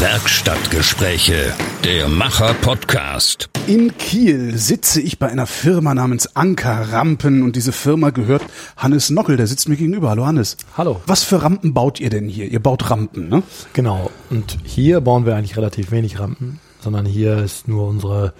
[0.00, 3.50] Werkstattgespräche, der Macher-Podcast.
[3.66, 8.44] In Kiel sitze ich bei einer Firma namens Anker Rampen und diese Firma gehört
[8.76, 10.10] Hannes Nockel, der sitzt mir gegenüber.
[10.10, 10.56] Hallo Hannes.
[10.76, 11.00] Hallo.
[11.06, 12.46] Was für Rampen baut ihr denn hier?
[12.46, 13.42] Ihr baut Rampen, ne?
[13.72, 14.12] Genau.
[14.30, 18.34] Und hier bauen wir eigentlich relativ wenig Rampen, sondern hier ist nur unsere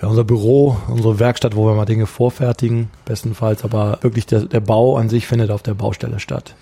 [0.00, 4.60] ja, unser Büro, unsere Werkstatt, wo wir mal Dinge vorfertigen, bestenfalls, aber wirklich der, der
[4.60, 6.54] Bau an sich findet auf der Baustelle statt.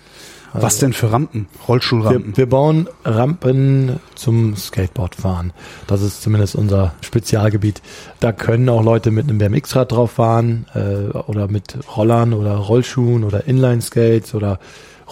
[0.53, 1.47] Also Was denn für Rampen?
[1.67, 2.31] Rollstuhlrampen?
[2.31, 5.53] Wir, wir, bauen Rampen zum Skateboardfahren.
[5.87, 7.81] Das ist zumindest unser Spezialgebiet.
[8.19, 13.23] Da können auch Leute mit einem BMX-Rad drauf fahren äh, oder mit Rollern oder Rollschuhen
[13.23, 14.59] oder Inline-Skates oder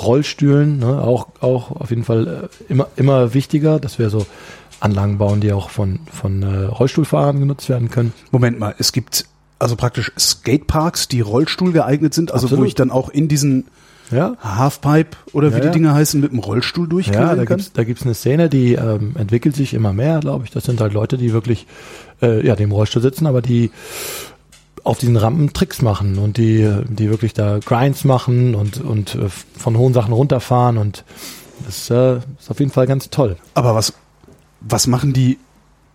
[0.02, 0.80] Rollstühlen.
[0.80, 1.02] Ne?
[1.02, 4.26] Auch, auch auf jeden Fall äh, immer, immer wichtiger, dass wir so
[4.80, 8.14] Anlagen bauen, die auch von, von äh, Rollstuhlfahrern genutzt werden können.
[8.32, 9.26] Moment mal, es gibt
[9.60, 12.64] also praktisch Skateparks, die Rollstuhl geeignet sind, also Absolut.
[12.64, 13.66] wo ich dann auch in diesen
[14.12, 14.36] ja.
[14.42, 17.58] Halfpipe oder wie ja, die Dinge heißen, mit dem Rollstuhl durchgehen ja, da kann.
[17.58, 20.52] Gibt's, da gibt's eine Szene, die ähm, entwickelt sich immer mehr, glaube ich.
[20.52, 21.68] Das sind halt Leute, die wirklich
[22.22, 23.72] äh, ja, dem Rollstuhl sitzen, aber die
[24.84, 29.30] auf diesen Rampen Tricks machen und die, die wirklich da Grinds machen und, und äh,
[29.30, 31.04] von hohen Sachen runterfahren und
[31.66, 33.38] das äh, ist auf jeden Fall ganz toll.
[33.56, 33.94] Aber was,
[34.62, 35.40] was machen die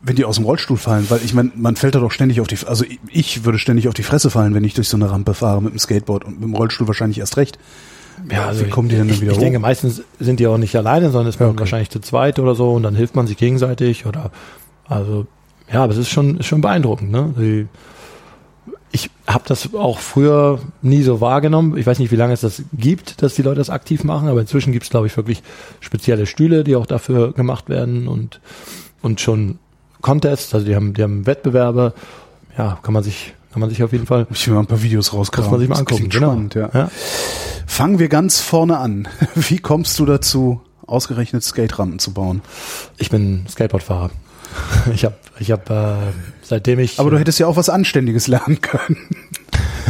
[0.02, 2.46] wenn die aus dem Rollstuhl fallen, weil ich meine, man fällt da doch ständig auf
[2.46, 5.34] die, also ich würde ständig auf die Fresse fallen, wenn ich durch so eine Rampe
[5.34, 7.58] fahre mit dem Skateboard und mit dem Rollstuhl wahrscheinlich erst recht.
[8.30, 9.40] Ja, also wie kommen die denn dann wieder ich, hoch?
[9.40, 11.60] Ich denke, meistens sind die auch nicht alleine, sondern ist man okay.
[11.60, 14.30] wahrscheinlich zu zweit oder so und dann hilft man sich gegenseitig oder
[14.86, 15.26] also
[15.72, 17.34] ja, aber es ist schon ist schon beeindruckend, ne?
[17.38, 17.68] Die,
[18.92, 21.76] ich habe das auch früher nie so wahrgenommen.
[21.76, 24.40] Ich weiß nicht, wie lange es das gibt, dass die Leute das aktiv machen, aber
[24.40, 25.44] inzwischen gibt es, glaube ich, wirklich
[25.78, 28.40] spezielle Stühle, die auch dafür gemacht werden und
[29.02, 29.58] und schon
[30.00, 31.94] Contests, also die haben die haben Wettbewerbe.
[32.58, 34.26] Ja, kann man sich kann man sich auf jeden Fall.
[34.30, 35.44] Ich will mal ein paar Videos rauskramen.
[35.44, 36.08] Kann man sich mal angucken.
[36.08, 36.28] Genau.
[36.28, 36.70] Spannend, ja.
[36.72, 36.90] ja.
[37.66, 39.08] Fangen wir ganz vorne an.
[39.34, 42.42] Wie kommst du dazu, ausgerechnet Skaterampen zu bauen?
[42.98, 44.10] Ich bin Skateboardfahrer.
[44.92, 46.98] Ich habe, ich habe äh, seitdem ich.
[46.98, 48.96] Aber du hättest ja auch was Anständiges lernen können.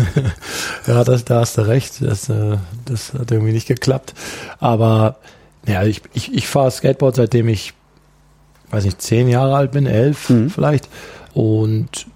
[0.86, 2.02] ja, das, da hast du recht.
[2.02, 4.12] Das, äh, das hat irgendwie nicht geklappt.
[4.58, 5.16] Aber
[5.66, 7.72] ja, ich, ich, ich fahre Skateboard seitdem ich,
[8.70, 10.50] weiß nicht, zehn Jahre alt bin, elf mhm.
[10.50, 10.90] vielleicht.
[11.32, 12.06] Und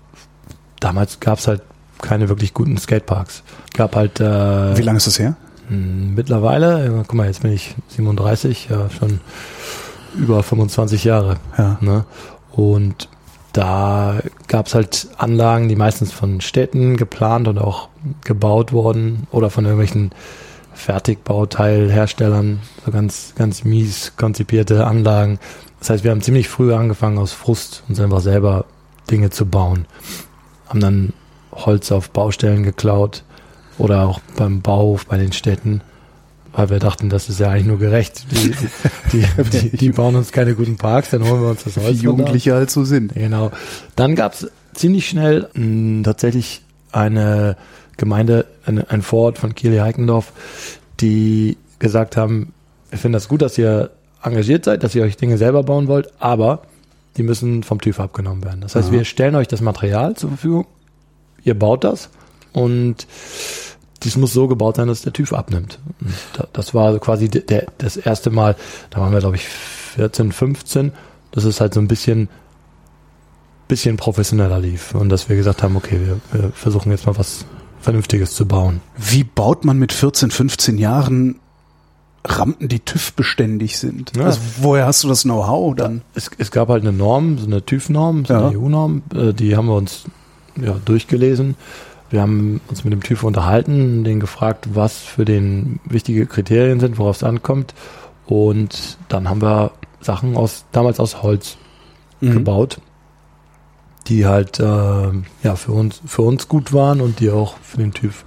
[0.84, 1.62] damals gab es halt
[2.00, 3.42] keine wirklich guten Skateparks.
[3.72, 4.20] Gab halt.
[4.20, 5.36] Äh, Wie lange ist das her?
[5.68, 9.20] Hm, mittlerweile, guck mal, jetzt bin ich 37, ja schon
[10.14, 11.36] über 25 Jahre.
[11.56, 11.78] Ja.
[11.80, 12.04] Ne?
[12.52, 13.08] Und
[13.52, 17.88] da gab es halt Anlagen, die meistens von Städten geplant und auch
[18.24, 20.10] gebaut wurden oder von irgendwelchen
[20.74, 25.38] Fertigbauteilherstellern, so ganz, ganz mies konzipierte Anlagen.
[25.78, 28.66] Das heißt, wir haben ziemlich früh angefangen aus Frust uns einfach selber
[29.10, 29.86] Dinge zu bauen
[30.74, 31.12] haben dann
[31.52, 33.22] Holz auf Baustellen geklaut
[33.78, 35.82] oder auch beim Bau bei den Städten,
[36.52, 38.26] weil wir dachten, das ist ja eigentlich nur gerecht.
[38.32, 38.54] Die,
[39.12, 42.00] die, die, die bauen uns keine guten Parks, dann holen wir uns das Holz.
[42.00, 43.14] Wie Jugendliche halt so sind.
[43.14, 43.52] Genau.
[43.94, 47.56] Dann gab es ziemlich schnell mh, hm, tatsächlich eine
[47.96, 50.32] Gemeinde, eine, ein Vorort von Kiel-Heikendorf,
[51.00, 52.52] die gesagt haben,
[52.90, 53.90] wir finden das gut, dass ihr
[54.22, 56.62] engagiert seid, dass ihr euch Dinge selber bauen wollt, aber
[57.16, 58.60] die müssen vom TÜV abgenommen werden.
[58.60, 58.92] Das heißt, Aha.
[58.92, 60.66] wir stellen euch das Material zur Verfügung,
[61.42, 62.10] ihr baut das
[62.52, 63.06] und
[64.02, 65.78] dies muss so gebaut sein, dass der TÜV abnimmt.
[66.52, 68.56] das war quasi der, das erste Mal,
[68.90, 70.92] da waren wir glaube ich 14, 15,
[71.30, 72.28] das ist halt so ein bisschen
[73.66, 77.46] bisschen professioneller lief und dass wir gesagt haben, okay, wir, wir versuchen jetzt mal was
[77.80, 78.80] Vernünftiges zu bauen.
[78.96, 81.40] Wie baut man mit 14, 15 Jahren
[82.26, 84.16] Rampen, die TÜV-beständig sind.
[84.16, 84.24] Ja.
[84.24, 86.02] Also woher hast du das Know-how dann?
[86.14, 88.48] Es, es, gab halt eine Norm, so eine TÜV-Norm, so ja.
[88.48, 90.04] eine EU-Norm, äh, die haben wir uns
[90.60, 91.56] ja, durchgelesen.
[92.10, 96.98] Wir haben uns mit dem TÜV unterhalten, den gefragt, was für den wichtige Kriterien sind,
[96.98, 97.74] worauf es ankommt.
[98.26, 101.56] Und dann haben wir Sachen aus damals aus Holz
[102.20, 102.32] mhm.
[102.32, 102.80] gebaut,
[104.06, 104.62] die halt äh,
[105.42, 108.24] ja für uns für uns gut waren und die auch für den TÜV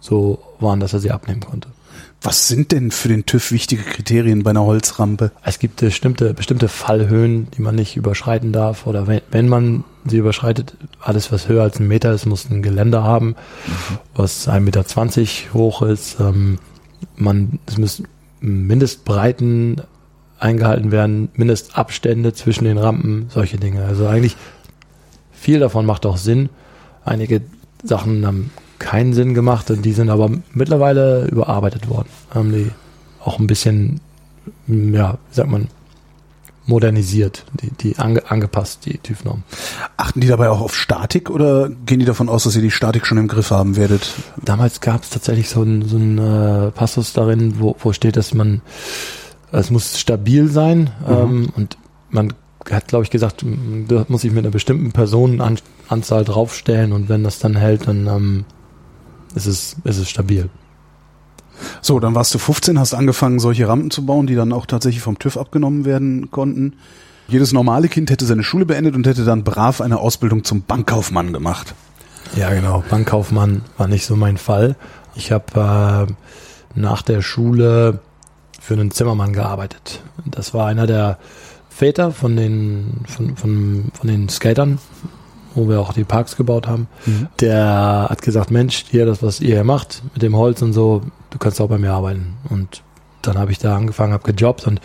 [0.00, 1.68] so waren, dass er sie abnehmen konnte.
[2.20, 5.30] Was sind denn für den TÜV wichtige Kriterien bei einer Holzrampe?
[5.44, 8.86] Es gibt bestimmte, bestimmte Fallhöhen, die man nicht überschreiten darf.
[8.88, 12.62] Oder wenn, wenn man sie überschreitet, alles was höher als ein Meter ist, muss ein
[12.62, 13.98] Geländer haben, mhm.
[14.14, 14.84] was 1,20 Meter
[15.54, 16.18] hoch ist.
[16.18, 16.58] Ähm,
[17.14, 18.08] man, es müssen
[18.40, 19.82] Mindestbreiten
[20.40, 23.84] eingehalten werden, Mindestabstände zwischen den Rampen, solche Dinge.
[23.84, 24.36] Also eigentlich
[25.32, 26.48] viel davon macht auch Sinn.
[27.04, 27.42] Einige
[27.84, 32.08] Sachen haben keinen Sinn gemacht und die sind aber mittlerweile überarbeitet worden.
[32.30, 32.70] Haben die
[33.24, 34.00] auch ein bisschen,
[34.66, 35.68] ja, wie sagt man,
[36.68, 39.42] modernisiert, die, die ange, angepasst, die TÜV-Norm.
[39.96, 43.06] Achten die dabei auch auf Statik oder gehen die davon aus, dass ihr die Statik
[43.06, 44.14] schon im Griff haben werdet?
[44.44, 48.34] Damals gab es tatsächlich so einen so ein, äh, Passus darin, wo, wo steht, dass
[48.34, 48.60] man,
[49.50, 51.14] es muss stabil sein mhm.
[51.14, 51.78] ähm, und
[52.10, 52.34] man
[52.70, 53.44] hat, glaube ich, gesagt,
[53.88, 58.44] da muss ich mit einer bestimmten Personenanzahl draufstellen und wenn das dann hält, dann ähm,
[59.34, 60.48] ist, es, ist es stabil.
[61.80, 65.02] So, dann warst du 15, hast angefangen, solche Rampen zu bauen, die dann auch tatsächlich
[65.02, 66.74] vom TÜV abgenommen werden konnten.
[67.28, 71.32] Jedes normale Kind hätte seine Schule beendet und hätte dann brav eine Ausbildung zum Bankkaufmann
[71.32, 71.74] gemacht.
[72.36, 72.82] Ja, genau.
[72.88, 74.76] Bankkaufmann war nicht so mein Fall.
[75.14, 76.12] Ich habe äh,
[76.78, 78.00] nach der Schule
[78.60, 80.02] für einen Zimmermann gearbeitet.
[80.24, 81.18] Das war einer der
[81.68, 84.78] Väter von den, von, von, von den Skatern,
[85.58, 86.88] wo wir auch die Parks gebaut haben.
[87.40, 91.02] Der hat gesagt, Mensch, hier, das, was ihr hier macht, mit dem Holz und so,
[91.30, 92.34] du kannst auch bei mir arbeiten.
[92.48, 92.82] Und
[93.22, 94.80] dann habe ich da angefangen, habe gejobbt und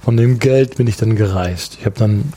[0.00, 1.76] von dem Geld bin ich dann gereist.
[1.80, 2.32] Ich habe dann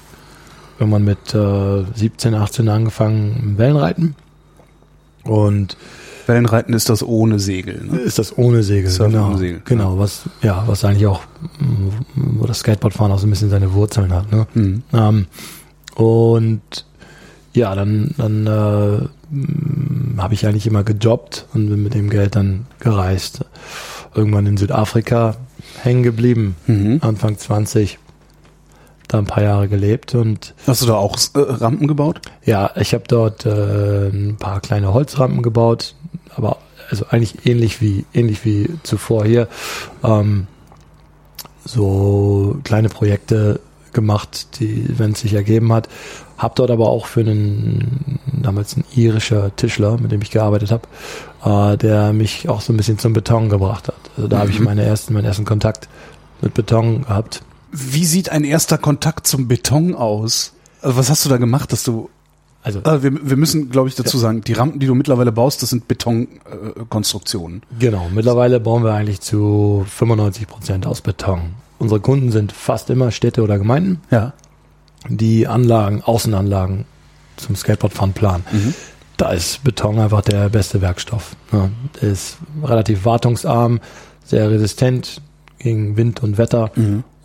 [0.79, 4.15] irgendwann mit äh, 17, 18 angefangen Wellenreiten.
[5.23, 5.77] Und
[6.27, 7.83] Wellenreiten ist das ohne Segel.
[7.85, 7.97] Ne?
[8.00, 9.27] ist das ohne Segel, Surfen genau.
[9.30, 11.21] ohne Segel, Genau, was, ja, was eigentlich auch,
[12.15, 14.47] wo das Skateboardfahren auch so ein bisschen seine Wurzeln hat, ne?
[14.53, 14.83] Mhm.
[14.94, 15.27] Ähm,
[15.95, 16.85] und
[17.57, 22.65] ja, dann, dann äh, habe ich eigentlich immer gejobbt und bin mit dem Geld dann
[22.80, 23.45] gereist.
[24.15, 25.36] Irgendwann in Südafrika
[25.81, 27.00] hängen geblieben, Mhm.
[27.01, 28.00] Anfang 20,
[29.07, 32.21] da ein paar Jahre gelebt und Hast du da auch äh, Rampen gebaut?
[32.44, 35.95] ja, ich habe dort äh, ein paar kleine Holzrampen gebaut,
[36.36, 36.57] aber
[36.89, 39.48] also eigentlich ähnlich wie ähnlich wie zuvor hier.
[40.04, 40.48] Ähm,
[41.65, 43.59] so kleine Projekte
[43.97, 45.89] gemacht, die, wenn es sich ergeben hat.
[46.38, 51.73] Hab dort aber auch für einen damals ein irischer Tischler, mit dem ich gearbeitet habe,
[51.73, 53.95] äh, der mich auch so ein bisschen zum Beton gebracht hat.
[54.15, 55.89] Also da habe ich meine ersten, meinen ersten Kontakt
[56.41, 57.41] mit Beton gehabt.
[57.71, 60.53] Wie sieht ein erster Kontakt zum Beton aus?
[60.81, 62.09] Also was hast du da gemacht, dass du
[62.61, 65.63] Also Ah, wir, wir müssen, glaube ich, dazu sagen, die Rampen, die du mittlerweile baust,
[65.63, 67.63] das sind Betonkonstruktionen.
[67.63, 67.79] Äh.
[67.79, 71.55] Genau, mittlerweile bauen wir eigentlich zu 95 Prozent aus Beton.
[71.79, 74.33] Unsere Kunden sind fast immer Städte oder Gemeinden, ja.
[75.09, 76.85] die Anlagen, Außenanlagen
[77.38, 78.44] zum Skateboardfahren planen.
[79.18, 81.35] Da ist Beton einfach der beste Werkstoff.
[81.51, 81.69] Ja,
[82.01, 83.79] der ist relativ wartungsarm,
[84.24, 85.21] sehr resistent
[85.59, 86.71] gegen Wind und Wetter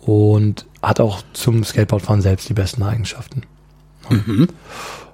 [0.01, 3.43] und hat auch zum Skateboardfahren selbst die besten Eigenschaften.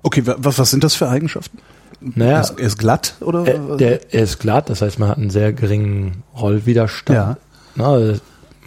[0.03, 1.59] Okay, wa- was, was sind das für Eigenschaften?
[2.01, 3.45] Naja, Er ist, er ist glatt oder?
[3.45, 7.15] Er, der, er ist glatt, das heißt, man hat einen sehr geringen Rollwiderstand.
[7.17, 7.37] Ja.
[7.75, 8.13] Na,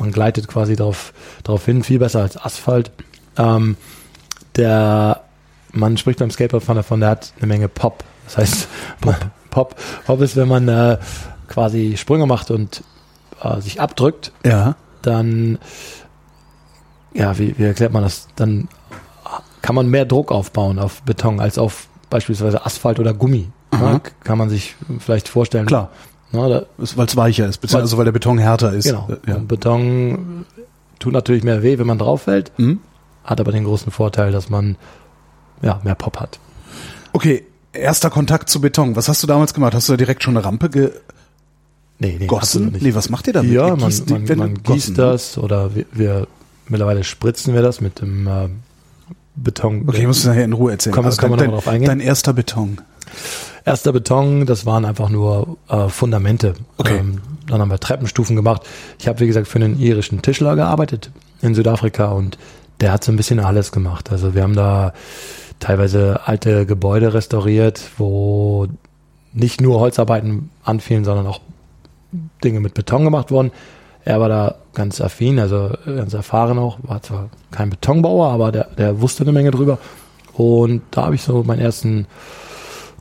[0.03, 1.15] man gleitet quasi darauf,
[1.45, 2.91] darauf hin, viel besser als Asphalt.
[3.39, 3.77] Ähm,
[4.57, 5.23] der,
[5.73, 8.05] man spricht beim Skateboardfahren davon, der hat eine Menge Pop.
[8.27, 8.69] Das heißt,
[9.01, 9.17] Pop,
[9.51, 10.99] Pop, Pop ist, wenn man äh,
[11.49, 12.83] quasi Sprünge macht und
[13.43, 14.75] äh, sich abdrückt, ja.
[15.03, 15.59] dann,
[17.15, 18.27] ja, wie, wie erklärt man das?
[18.35, 18.69] Dann
[19.63, 23.51] kann man mehr Druck aufbauen auf Beton als auf beispielsweise Asphalt oder Gummi.
[23.73, 25.65] Ja, kann man sich vielleicht vorstellen.
[25.65, 25.89] Klar.
[26.32, 28.84] Weil es weicher ist, beziehungsweise weil der Beton härter ist.
[28.87, 29.08] genau.
[29.26, 29.37] Ja.
[29.38, 30.44] Beton
[30.99, 32.81] tut natürlich mehr weh, wenn man drauf fällt, Mhm.
[33.25, 34.76] hat aber den großen Vorteil, dass man
[35.61, 36.38] ja, mehr Pop hat.
[37.12, 38.96] Okay, erster Kontakt zu Beton.
[38.96, 39.75] Was hast du damals gemacht?
[39.75, 41.00] Hast du da direkt schon eine Rampe gegossen?
[41.99, 42.82] Nee, nee, nicht.
[42.82, 43.52] Nee, was macht ihr damit?
[43.52, 44.94] ja, Ihr man, gießt die- man, wenn- man gossen, gießt ne?
[44.96, 46.26] das oder wir, wir
[46.69, 48.49] mittlerweile spritzen wir das mit dem äh,
[49.37, 49.84] Beton.
[49.87, 50.94] Okay, ich muss es nachher in Ruhe erzählen.
[50.94, 51.88] Kann man- Also kann man dein, noch mal drauf eingehen?
[51.88, 52.79] Dein erster Beton.
[53.64, 56.55] Erster Beton, das waren einfach nur äh, Fundamente.
[56.79, 56.99] Okay.
[56.99, 58.63] Ähm, dann haben wir Treppenstufen gemacht.
[58.98, 61.10] Ich habe, wie gesagt, für einen irischen Tischler gearbeitet
[61.43, 62.39] in Südafrika und
[62.81, 64.10] der hat so ein bisschen alles gemacht.
[64.10, 64.93] Also wir haben da
[65.60, 68.67] teilweise alte Gebäude restauriert, wo
[69.32, 71.41] nicht nur Holzarbeiten anfielen, sondern auch
[72.43, 73.53] Dinge mit Beton gemacht wurden.
[74.05, 78.65] Er war da ganz affin, also ganz erfahren auch, war zwar kein Betonbauer, aber der,
[78.77, 79.79] der wusste eine Menge drüber.
[80.32, 82.06] Und da habe ich so meinen ersten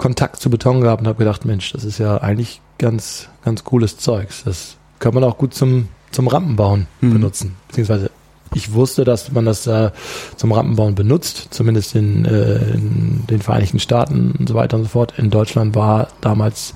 [0.01, 3.97] Kontakt zu Beton gehabt und habe gedacht, Mensch, das ist ja eigentlich ganz, ganz cooles
[3.99, 4.41] Zeugs.
[4.43, 7.13] Das kann man auch gut zum, zum Rampenbauen Mhm.
[7.13, 7.55] benutzen.
[7.67, 8.09] Beziehungsweise
[8.55, 9.91] ich wusste, dass man das äh,
[10.37, 14.89] zum Rampenbauen benutzt, zumindest in, äh, in den Vereinigten Staaten und so weiter und so
[14.89, 15.13] fort.
[15.17, 16.73] In Deutschland war damals,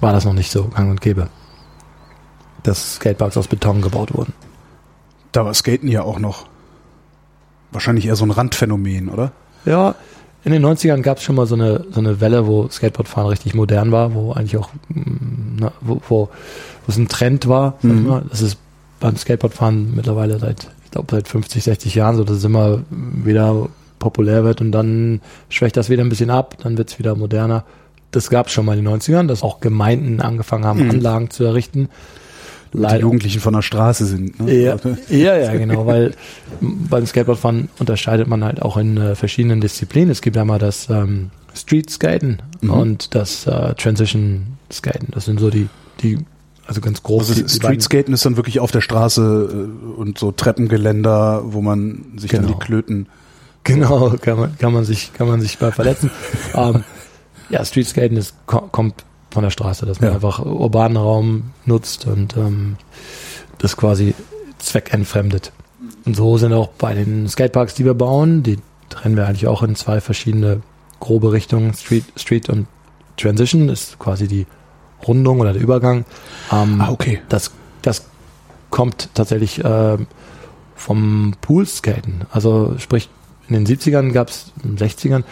[0.00, 1.28] war das noch nicht so gang und gäbe,
[2.62, 4.32] dass Skateparks aus Beton gebaut wurden.
[5.32, 6.46] Da war Skaten ja auch noch
[7.70, 9.32] wahrscheinlich eher so ein Randphänomen, oder?
[9.66, 9.94] Ja,
[10.46, 13.54] in den 90ern gab es schon mal so eine, so eine Welle, wo Skateboardfahren richtig
[13.54, 16.28] modern war, wo eigentlich auch, mm, na, wo, wo,
[16.86, 17.74] es ein Trend war.
[17.82, 18.06] Mhm.
[18.06, 18.22] mal.
[18.30, 18.56] Das ist
[19.00, 23.68] beim Skateboardfahren mittlerweile seit, ich glaube, seit 50, 60 Jahren so, dass es immer wieder
[23.98, 27.64] populär wird und dann schwächt das wieder ein bisschen ab, dann wird es wieder moderner.
[28.12, 30.90] Das gab es schon mal in den 90ern, dass auch Gemeinden angefangen haben, Mhm.
[30.90, 31.88] Anlagen zu errichten.
[32.76, 34.38] Die Jugendlichen von der Straße sind.
[34.40, 34.52] Ne?
[34.54, 34.76] Ja,
[35.08, 36.12] ja, ja, genau, weil
[36.60, 40.10] beim Skateboardfahren unterscheidet man halt auch in äh, verschiedenen Disziplinen.
[40.10, 42.70] Es gibt einmal das ähm, Street Skaten Mhm.
[42.70, 45.08] und das äh, Transition Skaten.
[45.12, 45.68] Das sind so die,
[46.02, 46.18] die
[46.66, 47.28] also ganz groß.
[47.30, 52.04] Also beiden- Streetskaten ist dann wirklich auf der Straße äh, und so Treppengeländer, wo man
[52.16, 52.58] sich dann Genau.
[52.58, 53.06] die Klöten.
[53.64, 56.10] Genau, kann man, kann man sich, kann man sich bei verletzen.
[56.54, 56.84] ähm,
[57.50, 59.04] ja, Streetskaten ist, ko kommt
[59.36, 60.14] von der Straße, dass man Ja.
[60.16, 62.76] einfach urbanen Raum nutzt und ähm,
[63.58, 64.14] das quasi
[64.58, 65.52] zweckentfremdet.
[66.06, 69.62] Und so sind auch bei den Skateparks, die wir bauen, die trennen wir eigentlich auch
[69.62, 70.62] in zwei verschiedene
[71.00, 72.66] grobe Richtungen, Street, Street und
[73.18, 74.46] Transition, ist quasi die
[75.06, 76.06] Rundung oder der Übergang.
[76.50, 77.20] Ähm, Ah, okay.
[77.28, 77.50] das,
[77.82, 78.06] das
[78.70, 80.06] kommt tatsächlich ähm,
[80.74, 82.22] vom Poolskaten.
[82.30, 83.10] Also sprich,
[83.48, 85.24] in den 70ern gab es, in den 60ern,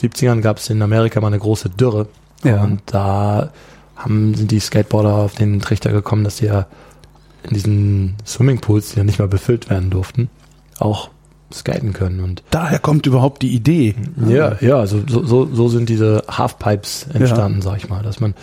[0.00, 2.06] 70ern gab es in Amerika mal eine große Dürre.
[2.44, 2.62] Ja.
[2.62, 3.50] Und da
[3.96, 6.66] haben, sind die Skateboarder auf den Trichter gekommen, dass sie ja
[7.42, 10.28] in diesen Swimmingpools, die ja nicht mal befüllt werden durften,
[10.78, 11.10] auch
[11.52, 12.20] skaten können.
[12.20, 13.94] Und Daher kommt überhaupt die Idee.
[14.26, 18.34] ja, ja, also so, so, so sind diese Halfpipes entstanden, sag ich mal, dass man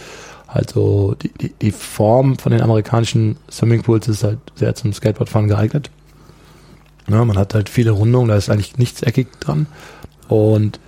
[0.48, 5.48] halt so die, die, die Form von den amerikanischen Swimmingpools ist halt sehr zum Skateboardfahren
[5.48, 5.92] geeignet.
[7.08, 9.68] Ja, man hat halt viele Rundungen, da ist eigentlich nichts eckig dran
[10.28, 10.80] und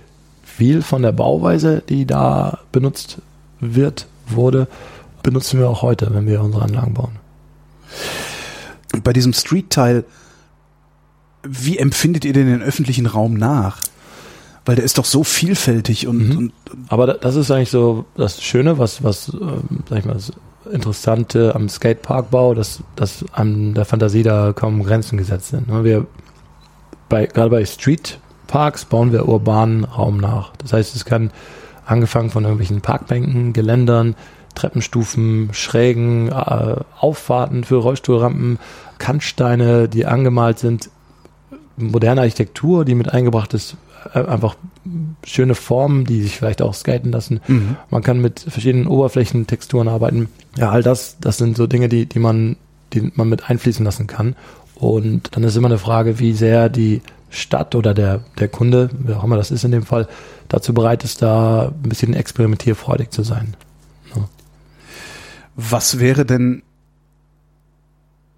[0.58, 3.18] viel von der Bauweise, die da benutzt
[3.60, 4.66] wird, wurde,
[5.22, 7.12] benutzen wir auch heute, wenn wir unsere Anlagen bauen.
[9.04, 10.04] Bei diesem Street-Teil,
[11.44, 13.82] wie empfindet ihr denn den öffentlichen Raum nach?
[14.66, 16.36] Weil der ist doch so vielfältig und, Mhm.
[16.36, 16.52] und
[16.88, 20.32] Aber da- das ist eigentlich so das Schöne, was, was ähm, sag ich mal, das
[20.70, 25.68] Interessante am Skateparkbau, dass, dass an der Fantasie da kaum Grenzen gesetzt sind.
[25.68, 25.84] ne?
[25.84, 26.06] Wir
[27.08, 27.64] bei, gerade bei
[28.48, 30.52] Streetparks bauen wir urbanen Raum nach.
[30.56, 31.30] Das heißt, es kann
[31.84, 34.14] angefangen von irgendwelchen Parkbänken, Geländern,
[34.54, 38.58] Treppenstufen, Schrägen, äh, Auffahrten für Rollstuhlrampen,
[38.98, 40.90] Kantsteine, die angemalt sind,
[41.76, 43.76] moderne Architektur, die mit eingebracht ist,
[44.14, 44.56] äh, einfach
[45.24, 47.40] schöne Formen, die sich vielleicht auch skaten lassen.
[47.46, 47.76] Mhm.
[47.90, 50.28] Man kann mit verschiedenen Oberflächentexturen arbeiten.
[50.56, 52.56] Ja, all das, das sind so Dinge, die, die man,
[52.94, 54.34] die man mit einfließen lassen kann.
[54.74, 59.18] Und dann ist immer eine Frage, wie sehr die Stadt oder der, der Kunde, wer
[59.18, 60.08] auch immer das ist in dem Fall,
[60.48, 63.54] dazu bereit ist, da ein bisschen experimentierfreudig zu sein.
[65.56, 66.62] was wäre denn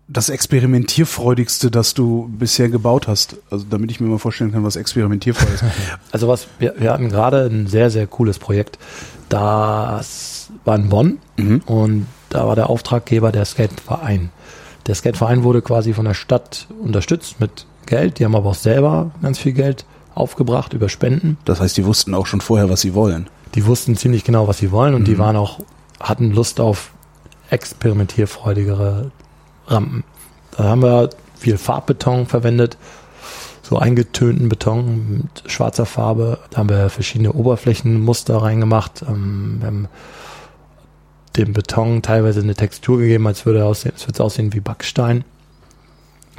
[0.08, 3.36] das experimentierfreudigste, das du bisher gebaut hast?
[3.50, 5.64] Also damit ich mir mal vorstellen kann, was experimentierfreudig ist.
[6.12, 8.78] Also was, wir, wir hatten gerade ein sehr, sehr cooles Projekt.
[9.28, 11.62] Das war in Bonn Mhm.
[11.66, 14.30] und da war der Auftraggeber der Skateverein.
[14.86, 18.18] Der Skateverein wurde quasi von der Stadt unterstützt mit Geld.
[18.18, 19.84] Die haben aber auch selber ganz viel Geld
[20.14, 21.38] aufgebracht über Spenden.
[21.44, 23.28] Das heißt, die wussten auch schon vorher, was sie wollen.
[23.54, 25.18] Die wussten ziemlich genau, was sie wollen und die Mhm.
[25.18, 25.58] waren auch,
[26.00, 26.92] hatten Lust auf
[27.50, 29.10] experimentierfreudigere
[29.66, 30.04] Rampen.
[30.56, 32.76] Da haben wir viel Farbbeton verwendet,
[33.62, 36.38] so eingetönten Beton mit schwarzer Farbe.
[36.50, 39.02] Da haben wir verschiedene Oberflächenmuster reingemacht.
[39.08, 39.88] Ähm, wir haben
[41.36, 44.60] dem Beton teilweise eine Textur gegeben, als würde er aussehen, als würde es aussehen wie
[44.60, 45.24] Backstein.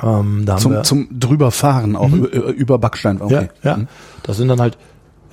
[0.03, 2.25] Ähm, da haben wir, Zum, zum drüberfahren, auch Mhm.
[2.25, 3.21] über, Backstein.
[3.21, 3.49] Okay.
[3.63, 3.77] ja, ja.
[3.77, 3.87] Mhm.
[4.23, 4.77] Das sind dann halt,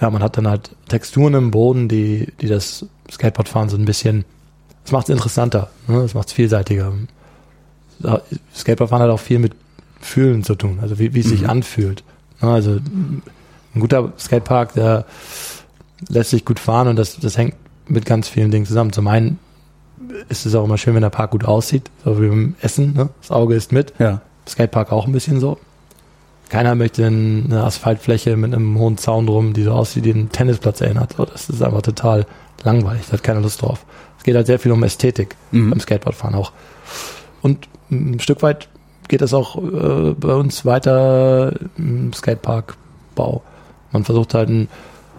[0.00, 4.24] ja, man hat dann halt Texturen im Boden, die, die das Skateboardfahren so ein bisschen,
[4.84, 6.02] das macht es interessanter, ne?
[6.02, 6.92] das macht es vielseitiger.
[8.54, 9.54] Skateboardfahren hat auch viel mit
[10.00, 11.50] Fühlen zu tun, also wie, wie es sich Mhm.
[11.50, 12.04] anfühlt.
[12.40, 12.50] Ne?
[12.50, 15.04] Also ein guter Skatepark, der
[16.08, 17.54] lässt sich gut fahren und das, das hängt
[17.88, 18.92] mit ganz vielen Dingen zusammen.
[18.92, 19.38] Zum einen
[20.28, 23.08] ist es auch immer schön, wenn der Park gut aussieht, so wie beim Essen, ne?
[23.20, 23.92] das Auge ist mit.
[23.98, 24.20] Ja.
[24.48, 25.58] Skatepark auch ein bisschen so.
[26.48, 30.80] Keiner möchte eine Asphaltfläche mit einem hohen Zaun drum, die so aussieht, wie ein Tennisplatz
[30.80, 31.14] erinnert.
[31.16, 32.24] So, das ist einfach total
[32.64, 33.84] langweilig, da hat keiner Lust drauf.
[34.16, 35.70] Es geht halt sehr viel um Ästhetik Mhm.
[35.70, 36.52] beim Skateboardfahren auch.
[37.42, 38.68] Und ein Stück weit
[39.08, 43.42] geht es auch äh, bei uns weiter im Skateparkbau.
[43.92, 44.68] Man versucht halt einen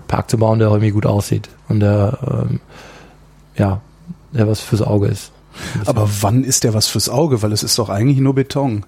[0.07, 2.17] Park zu bauen, der irgendwie gut aussieht und der,
[2.49, 2.59] ähm,
[3.55, 3.81] ja,
[4.31, 5.31] der was fürs Auge ist.
[5.85, 7.41] Aber wann ist der was fürs Auge?
[7.41, 8.85] Weil es ist doch eigentlich nur Beton.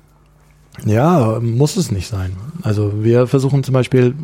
[0.85, 2.35] Ja, muss es nicht sein.
[2.63, 4.15] Also wir versuchen zum Beispiel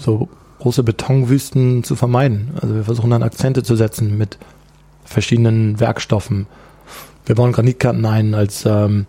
[0.00, 0.28] so
[0.60, 2.52] große Betonwüsten zu vermeiden.
[2.60, 4.38] Also wir versuchen dann Akzente zu setzen mit
[5.04, 6.46] verschiedenen Werkstoffen.
[7.26, 9.06] Wir bauen Granitkanten ein als ähm,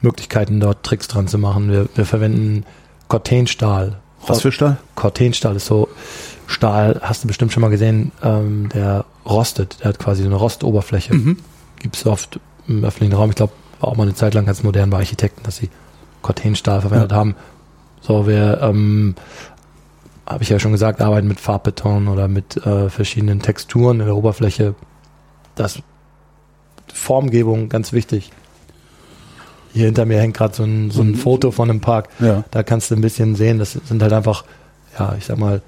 [0.00, 1.70] Möglichkeiten, dort Tricks dran zu machen.
[1.70, 2.64] Wir, wir verwenden
[3.08, 3.98] Cortenstahl.
[4.26, 4.76] Was für Stahl?
[4.94, 5.88] Cortenstahl ist so
[6.46, 9.78] Stahl, hast du bestimmt schon mal gesehen, ähm, der rostet.
[9.80, 11.38] Der hat quasi so eine Rostoberfläche Mhm.
[11.80, 13.30] gibt es oft im öffentlichen Raum.
[13.30, 15.70] Ich glaube, war auch mal eine Zeit lang ganz modern bei Architekten, dass sie
[16.28, 17.34] Cortenstahl verwendet haben.
[18.02, 19.14] So, wir, ähm,
[20.26, 24.14] habe ich ja schon gesagt, arbeiten mit Farbbeton oder mit äh, verschiedenen Texturen in der
[24.14, 24.74] Oberfläche.
[25.54, 25.80] Das
[26.92, 28.30] Formgebung, ganz wichtig.
[29.72, 31.14] Hier hinter mir hängt gerade so ein, so ein Mhm.
[31.16, 32.08] Foto von einem Park.
[32.20, 32.44] Ja.
[32.50, 34.44] Da kannst du ein bisschen sehen, das sind halt einfach,
[34.98, 35.62] ja, ich sag mal,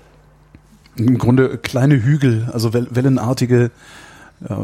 [0.96, 3.70] Im Grunde kleine Hügel, also well- wellenartige.
[4.48, 4.58] Ja,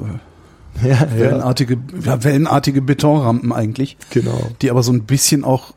[0.90, 4.50] Ja, wellenartige, ja, wellenartige Betonrampen eigentlich, genau.
[4.60, 5.72] die aber so ein bisschen auch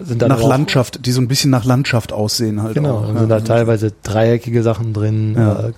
[0.00, 2.74] Sind dann nach Landschaft, die so ein bisschen nach Landschaft aussehen halt.
[2.74, 3.20] Genau, auch, dann ja.
[3.20, 5.68] sind da teilweise dreieckige Sachen drin, Ja.
[5.68, 5.72] äh,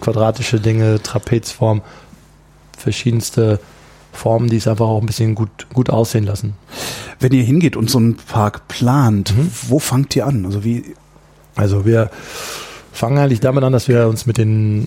[0.00, 1.82] quadratische Dinge, Trapezform,
[2.76, 3.60] verschiedenste
[4.12, 6.54] Formen, die es einfach auch ein bisschen gut, gut aussehen lassen.
[7.20, 9.50] Wenn ihr hingeht und so einen Park plant, Mhm.
[9.68, 10.44] wo fangt ihr an?
[10.46, 10.94] Also wie,
[11.56, 12.10] Also wir
[12.92, 14.86] fangen eigentlich damit an, dass wir uns mit den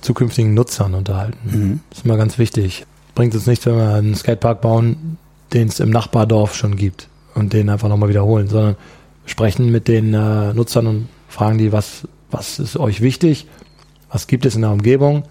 [0.00, 1.38] zukünftigen Nutzern unterhalten.
[1.44, 1.80] mhm.
[1.90, 2.86] Das ist immer ganz wichtig.
[3.14, 5.16] Bringt uns nichts, wenn wir einen Skatepark bauen,
[5.52, 7.07] den es im Nachbardorf schon gibt
[7.38, 8.76] und den einfach nochmal wiederholen, sondern
[9.26, 13.46] sprechen mit den äh, Nutzern und fragen die, was, was ist euch wichtig,
[14.10, 15.24] was gibt es in der Umgebung.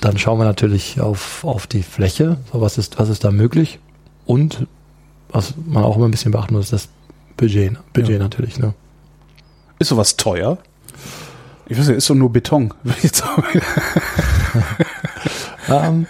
[0.00, 3.78] Dann schauen wir natürlich auf, auf die Fläche, so was ist, was ist da möglich
[4.26, 4.66] und
[5.30, 6.88] was man auch immer ein bisschen beachten muss, ist das
[7.36, 8.18] Budget, Budget Ja.
[8.18, 8.58] natürlich.
[8.58, 8.74] Ne?
[9.78, 10.58] ist sowas teuer?
[11.66, 12.74] Ich weiß nicht, ist doch nur Beton.
[13.02, 13.62] Jetzt auch wieder-
[15.68, 16.06] Ähm,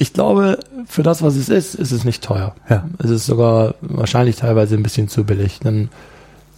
[0.00, 2.54] ich glaube, für das, was es ist, ist es nicht teuer.
[2.70, 2.88] Ja.
[2.96, 5.60] Es ist sogar wahrscheinlich teilweise ein bisschen zu billig.
[5.60, 5.90] Denn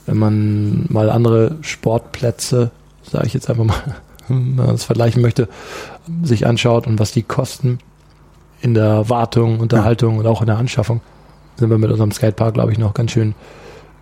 [0.07, 2.71] wenn man mal andere Sportplätze,
[3.03, 3.97] sage ich jetzt einfach mal,
[4.29, 5.49] wenn man das vergleichen möchte,
[6.23, 7.81] sich anschaut und was die kosten
[8.61, 11.01] in der Wartung, Unterhaltung und auch in der Anschaffung,
[11.57, 13.35] sind wir mit unserem Skatepark, glaube ich, noch ganz schön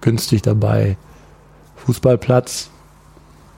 [0.03, 0.99] günstig dabei.
[1.77, 2.69] Fußballplatz,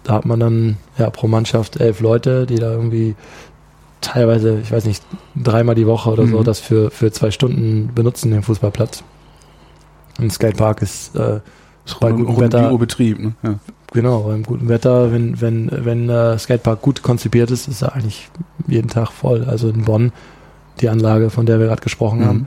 [0.05, 3.17] da hat man dann ja pro Mannschaft elf Leute, die da irgendwie
[4.03, 5.03] teilweise, ich weiß nicht,
[5.35, 6.45] dreimal die Woche oder so Mhm.
[6.45, 9.03] das für, für zwei Stunden benutzen, den Fußballplatz.
[10.19, 11.41] Ein Skatepark ist äh,
[11.87, 13.19] Ist Bei gutem um Wetter- Uhr Betrieb.
[13.19, 13.33] Ne?
[13.43, 13.55] Ja.
[13.93, 18.29] genau beim guten Wetter, wenn wenn wenn äh, Skatepark gut konzipiert ist, ist er eigentlich
[18.69, 19.45] jeden Tag voll.
[19.45, 20.13] Also in Bonn
[20.81, 22.47] die Anlage, von der wir gerade gesprochen haben, Mhm.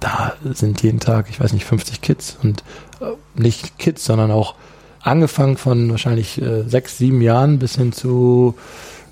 [0.00, 2.62] da sind jeden Tag, ich weiß nicht, 50 Kids und
[3.00, 3.06] äh,
[3.40, 4.54] nicht Kids, sondern auch
[5.02, 8.54] angefangen von wahrscheinlich äh, sechs, sieben Jahren bis hin zu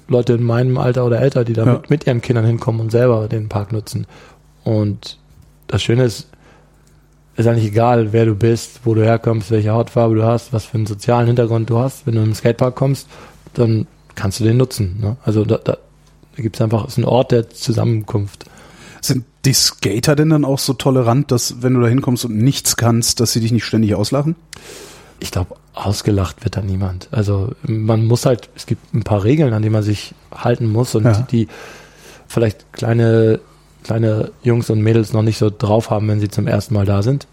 [0.09, 1.73] Leute in meinem Alter oder älter, die da Ja.
[1.75, 4.07] mit, mit ihren Kindern hinkommen und selber den Park nutzen.
[4.65, 5.19] Und
[5.67, 6.29] das Schöne ist,
[7.37, 10.75] ist eigentlich egal, wer du bist, wo du herkommst, welche Hautfarbe du hast, was für
[10.77, 12.07] einen sozialen Hintergrund du hast.
[12.07, 13.09] Wenn du im Skatepark kommst,
[13.55, 14.99] dann kannst du den nutzen.
[15.01, 15.17] Ne?
[15.25, 15.79] Also da, da,
[16.37, 18.45] da gibt es einfach, ist ein Ort der Zusammenkunft.
[19.01, 22.77] Sind die Skater denn dann auch so tolerant, dass wenn du da hinkommst und nichts
[22.77, 24.37] kannst, dass sie dich nicht ständig auslachen?
[25.25, 27.09] Ich glaube, ausgelacht wird da niemand.
[27.11, 30.95] Also man muss halt, es gibt ein paar Regeln, an die man sich halten muss
[30.95, 31.27] und Ja.
[31.31, 31.49] die
[32.29, 33.41] vielleicht kleine,
[33.85, 37.03] kleine Jungs und Mädels noch nicht so drauf haben, wenn sie zum ersten Mal da
[37.03, 37.27] sind.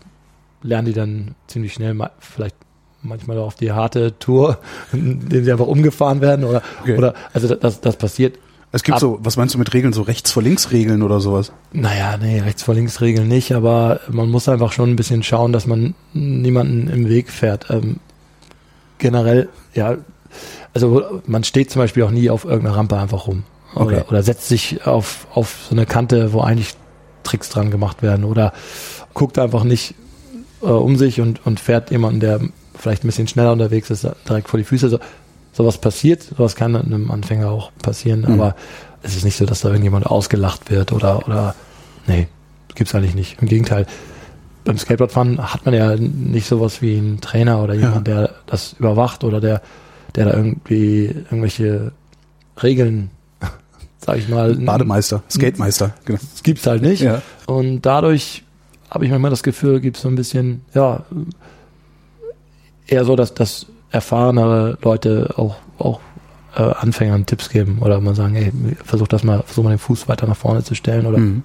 [0.64, 2.56] Lernen die dann ziemlich schnell mal, vielleicht
[3.02, 4.60] manchmal auf die harte Tour,
[4.94, 6.98] indem sie einfach umgefahren werden oder, Okay.
[6.98, 8.38] oder also das, das passiert.
[8.74, 11.20] Es gibt Ab- so, was meinst du mit Regeln, so rechts vor links Regeln oder
[11.20, 11.52] sowas?
[11.74, 15.52] Naja, nee, rechts vor links Regeln nicht, aber man muss einfach schon ein bisschen schauen,
[15.52, 17.70] dass man niemanden im Weg fährt.
[17.70, 17.98] Ähm,
[18.98, 19.98] generell, ja,
[20.74, 23.44] also man steht zum Beispiel auch nie auf irgendeiner Rampe einfach rum.
[23.76, 24.04] Oder, Okay.
[24.10, 26.76] oder setzt sich auf, auf so eine Kante, wo eigentlich
[27.24, 28.24] Tricks dran gemacht werden.
[28.26, 28.54] Oder
[29.14, 29.96] guckt einfach nicht
[30.62, 32.40] äh, um sich und, und fährt jemanden, der
[32.78, 34.90] vielleicht ein bisschen schneller unterwegs ist, direkt vor die Füße.
[34.90, 35.00] So,
[35.54, 38.34] sowas passiert, sowas kann einem Anfänger auch passieren, Mhm.
[38.40, 38.56] aber
[39.04, 41.56] es ist nicht so, dass da irgendjemand ausgelacht wird oder, oder
[42.08, 42.28] nee,
[42.76, 43.42] gibt's eigentlich nicht.
[43.42, 43.86] Im Gegenteil,
[44.64, 49.24] beim Skateboardfahren hat man ja nicht sowas wie einen Trainer oder jemand, der das überwacht
[49.24, 49.62] oder der,
[50.16, 51.92] der da irgendwie irgendwelche
[52.62, 53.10] Regeln,
[53.98, 55.96] sag ich mal, Bademeister, Skatemeister.
[56.06, 56.20] Genau.
[56.32, 57.02] das gibt's halt nicht.
[57.02, 57.22] Ja.
[57.48, 58.44] Und dadurch
[58.92, 61.06] habe ich manchmal das Gefühl, gibt es so ein bisschen, ja,
[62.88, 66.00] eher so, dass, dass erfahrene Leute auch, auch
[66.56, 68.52] äh, Anfängern Tipps geben oder mal sagen, ey,
[68.84, 71.44] versuch das mal, versuch mal den Fuß weiter nach vorne zu stellen oder Mhm.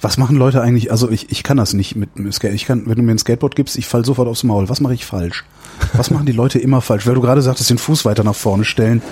[0.00, 0.90] Was machen Leute eigentlich?
[0.90, 2.54] Also ich, ich kann das nicht mit dem Skate.
[2.54, 4.70] Ich kann, wenn du mir ein Skateboard gibst, ich fall sofort aufs Maul.
[4.70, 5.44] Was mache ich falsch?
[5.92, 7.06] Was machen die Leute immer falsch?
[7.06, 9.02] Weil du gerade sagtest, den Fuß weiter nach vorne stellen.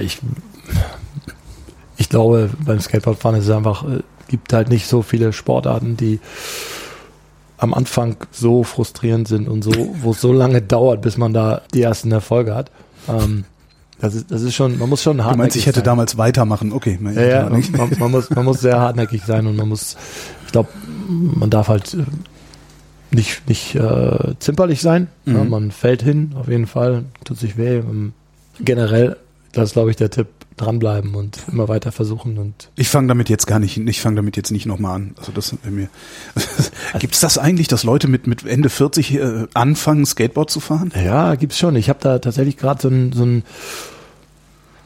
[0.00, 0.18] Ich,
[1.96, 6.20] ich glaube, beim Skateboardfahren ist es einfach, äh, gibt halt nicht so viele Sportarten, die
[7.58, 11.62] am Anfang so frustrierend sind und so, wo es so lange dauert, bis man da
[11.72, 12.70] die ersten Erfolge hat.
[13.08, 13.44] Ähm,
[13.98, 15.84] das ist, das ist schon, man muss schon Du hartnäckig meinst, ich hätte sein.
[15.84, 16.72] damals weitermachen.
[16.72, 16.98] Okay.
[17.14, 19.96] Ja, ja, man, man, man, muss, man muss sehr hartnäckig sein und man muss,
[20.44, 20.68] ich glaube,
[21.08, 22.04] man darf halt äh,
[23.10, 25.08] nicht, nicht äh, zimperlich sein.
[25.24, 25.36] Mhm.
[25.36, 27.76] Ja, man fällt hin, auf jeden Fall, tut sich weh.
[27.78, 28.12] Ähm,
[28.60, 29.16] Generell,
[29.52, 33.28] das ist, glaube ich, der Tipp, dranbleiben und immer weiter versuchen und Ich fange damit
[33.28, 35.14] jetzt gar nicht, ich fange damit jetzt nicht nochmal an.
[35.18, 35.88] Also das wäre mir.
[36.98, 40.92] Gibt's das eigentlich, dass Leute mit mit Ende 40 äh, anfangen, Skateboard zu fahren?
[40.94, 41.76] Ja, gibt's schon.
[41.76, 43.42] Ich habe da tatsächlich gerade so einen so einen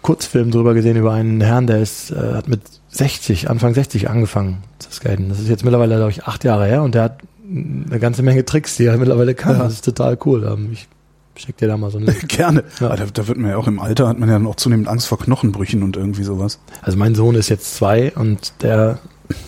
[0.02, 4.62] Kurzfilm drüber gesehen über einen Herrn, der ist, äh, hat mit 60, Anfang 60 angefangen
[4.78, 5.28] zu skaten.
[5.28, 8.44] Das ist jetzt mittlerweile, glaube ich, acht Jahre her und der hat eine ganze Menge
[8.44, 9.56] Tricks, die er mittlerweile kann.
[9.56, 9.64] Ja.
[9.64, 10.68] Das ist total cool.
[10.72, 10.88] Ich
[11.36, 12.28] schick dir da mal so Link.
[12.28, 12.64] Gerne.
[12.80, 12.96] Ja.
[12.96, 15.06] Da, da wird man ja auch im Alter, hat man ja dann auch zunehmend Angst
[15.06, 16.58] vor Knochenbrüchen und irgendwie sowas.
[16.82, 18.98] Also mein Sohn ist jetzt zwei und der,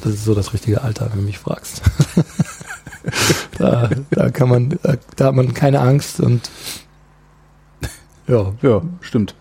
[0.02, 1.82] das ist so das richtige Alter, wenn du mich fragst.
[3.58, 6.50] da, da kann man, da, da hat man keine Angst und
[8.28, 9.34] ja, Ja, stimmt.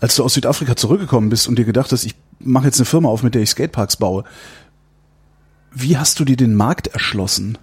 [0.00, 3.08] Als du aus Südafrika zurückgekommen bist und dir gedacht hast, ich mache jetzt eine Firma
[3.08, 4.24] auf, mit der ich Skateparks baue,
[5.72, 7.58] wie hast du dir den Markt erschlossen?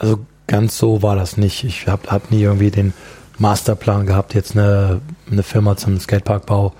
[0.00, 1.62] also ganz so war das nicht.
[1.62, 2.92] Ich habe hab nie irgendwie den
[3.38, 6.72] Masterplan gehabt, jetzt eine, eine Firma zum Skateparkbau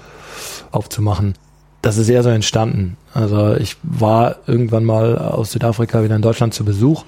[0.73, 1.35] aufzumachen.
[1.81, 2.97] Das ist eher so entstanden.
[3.15, 7.05] Also ich war irgendwann mal aus Südafrika wieder in Deutschland zu Besuch.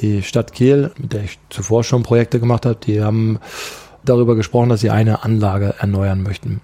[0.00, 3.38] Die Stadt Kiel, mit der ich zuvor schon Projekte gemacht habe, die haben
[4.04, 6.60] darüber gesprochen, dass sie eine Anlage erneuern möchten.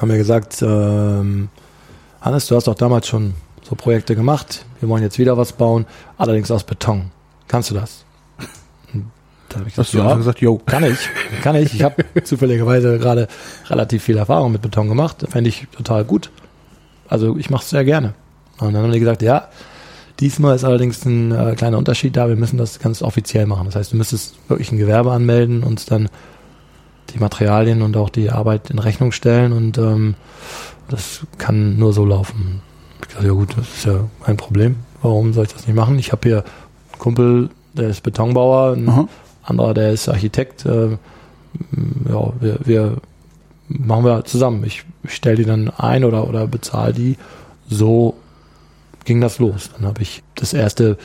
[0.00, 1.50] Haben mir gesagt, ähm,
[2.20, 4.64] Hannes, du hast doch damals schon so Projekte gemacht.
[4.80, 5.86] Wir wollen jetzt wieder was bauen,
[6.18, 7.12] allerdings aus Beton.
[7.46, 8.04] Kannst du das?
[9.50, 10.60] Und Da habe ich gesagt, ja, gesagt, yo.
[10.64, 10.98] kann ich,
[11.42, 11.74] kann ich.
[11.74, 13.28] Ich habe zufälligerweise gerade
[13.68, 15.24] relativ viel Erfahrung mit Beton gemacht.
[15.28, 16.30] Fände ich total gut.
[17.08, 18.14] Also ich mache es sehr gerne.
[18.58, 19.48] Und dann haben die gesagt, ja,
[20.20, 22.28] diesmal ist allerdings ein äh, kleiner Unterschied da.
[22.28, 23.66] Wir müssen das ganz offiziell machen.
[23.66, 26.08] Das heißt, du müsstest wirklich ein Gewerbe anmelden und dann
[27.12, 30.14] die Materialien und auch die Arbeit in Rechnung stellen und ähm,
[30.88, 32.62] das kann nur so laufen.
[33.02, 34.76] Ich dachte, ja gut, das ist ja kein Problem.
[35.02, 35.98] Warum soll ich das nicht machen?
[35.98, 39.08] Ich habe hier einen Kumpel, der ist Betonbauer, ein Aha.
[39.50, 40.64] Anderer, der ist Architekt.
[40.64, 40.90] Äh,
[42.08, 42.96] ja, wir, wir
[43.68, 44.64] machen wir zusammen.
[44.64, 47.16] Ich, stelle die dann ein oder, oder bezahle die.
[47.68, 48.14] So
[49.04, 49.70] ging das los.
[49.74, 50.98] Dann habe ich das erste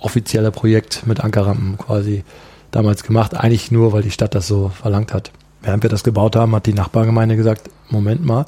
[0.00, 2.24] offizielle Projekt mit Ankerrampen quasi
[2.70, 3.34] damals gemacht.
[3.34, 5.32] Eigentlich nur, weil die Stadt das so verlangt hat.
[5.62, 8.46] Während wir das gebaut haben, hat die Nachbargemeinde gesagt, Moment mal,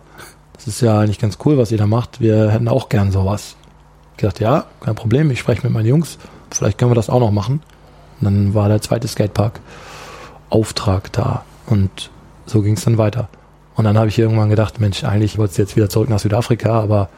[0.55, 2.21] das ist ja eigentlich ganz cool, was ihr da macht.
[2.21, 3.57] Wir hätten auch gern sowas.
[4.13, 6.19] Ich gesagt, ja, kein Problem, ich spreche mit meinen Jungs,
[6.51, 7.63] vielleicht können wir das auch noch machen.
[8.23, 9.61] Und dann war der zweite Skatepark
[10.49, 12.11] Auftrag da und
[12.47, 13.29] so ging es dann weiter.
[13.75, 16.81] Und dann habe ich irgendwann gedacht, Mensch, eigentlich wollte ich jetzt wieder zurück nach Südafrika,
[16.81, 17.09] aber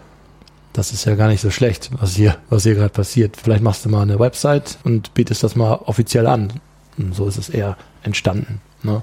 [0.73, 3.37] das ist ja gar nicht so schlecht, was hier, was hier gerade passiert.
[3.37, 6.53] Vielleicht machst du mal eine Website und bietest das mal offiziell an.
[6.97, 8.61] Und so ist es eher entstanden.
[8.83, 9.03] Ne?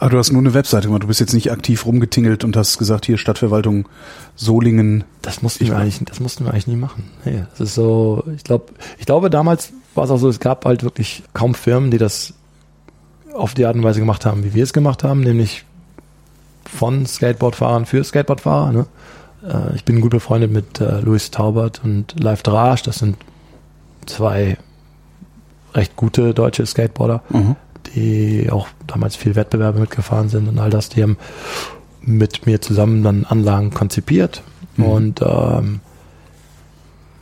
[0.00, 1.02] Aber du hast nur eine Webseite gemacht.
[1.02, 3.88] Du bist jetzt nicht aktiv rumgetingelt und hast gesagt, hier Stadtverwaltung
[4.36, 5.04] Solingen.
[5.22, 7.10] Das mussten Ich wir eigentlich, das mussten wir eigentlich nie machen.
[7.24, 10.64] Nee, das ist so, ich glaube, ich glaube damals war es auch so, es gab
[10.64, 12.32] halt wirklich kaum Firmen, die das
[13.34, 15.64] auf die Art und Weise gemacht haben, wie wir es gemacht haben, nämlich
[16.64, 18.72] von Skateboardfahrern für Skateboardfahrer.
[18.72, 18.86] Ne?
[19.46, 22.82] Äh, ich bin gut befreundet mit äh, Luis Taubert und Live Drage.
[22.84, 23.16] Das sind
[24.06, 24.56] zwei
[25.74, 27.56] recht gute deutsche Skateboarder Mhm.
[27.94, 31.16] die auch damals viel Wettbewerbe mitgefahren sind und all das, die haben
[32.00, 34.42] mit mir zusammen dann Anlagen konzipiert.
[34.76, 34.84] Mhm.
[34.84, 35.80] Und ähm,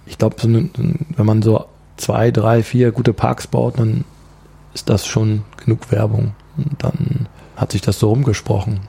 [0.06, 4.04] ich glaube, wenn man so zwei, drei, vier gute Parks baut, dann
[4.74, 6.34] ist das schon genug Werbung.
[6.56, 8.80] Und dann hat sich das so rumgesprochen.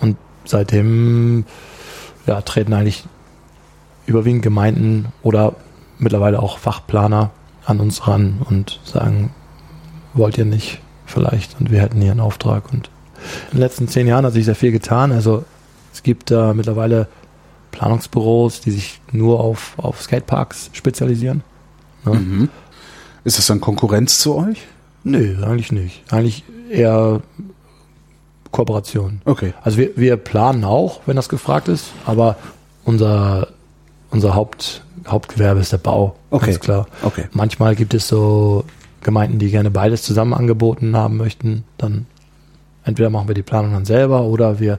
[0.00, 1.44] Und seitdem
[2.26, 3.04] ja, treten eigentlich
[4.06, 5.54] überwiegend Gemeinden oder
[5.98, 7.30] mittlerweile auch Fachplaner
[7.66, 9.30] an uns ran und sagen,
[10.14, 12.72] wollt ihr nicht vielleicht und wir hätten hier einen Auftrag.
[12.72, 12.90] Und
[13.50, 15.12] in den letzten zehn Jahren hat sich sehr viel getan.
[15.12, 15.44] Also
[15.92, 17.08] es gibt äh, mittlerweile
[17.72, 21.42] Planungsbüros, die sich nur auf, auf Skateparks spezialisieren.
[22.04, 22.14] Ne?
[22.14, 22.48] Mhm.
[23.24, 24.66] Ist das dann Konkurrenz zu euch?
[25.04, 26.02] Nö, eigentlich nicht.
[26.12, 27.20] Eigentlich eher
[28.50, 29.20] Kooperation.
[29.24, 29.52] Okay.
[29.62, 32.36] Also wir, wir planen auch, wenn das gefragt ist, aber
[32.84, 33.48] unser,
[34.10, 36.16] unser Haupt, Hauptgewerbe ist der Bau.
[36.30, 36.46] Okay.
[36.46, 36.86] Ganz klar.
[37.02, 37.24] Okay.
[37.32, 38.64] Manchmal gibt es so
[39.02, 41.64] Gemeinden, die gerne beides zusammen angeboten haben möchten.
[41.76, 42.06] Dann
[42.84, 44.78] entweder machen wir die Planung dann selber oder wir,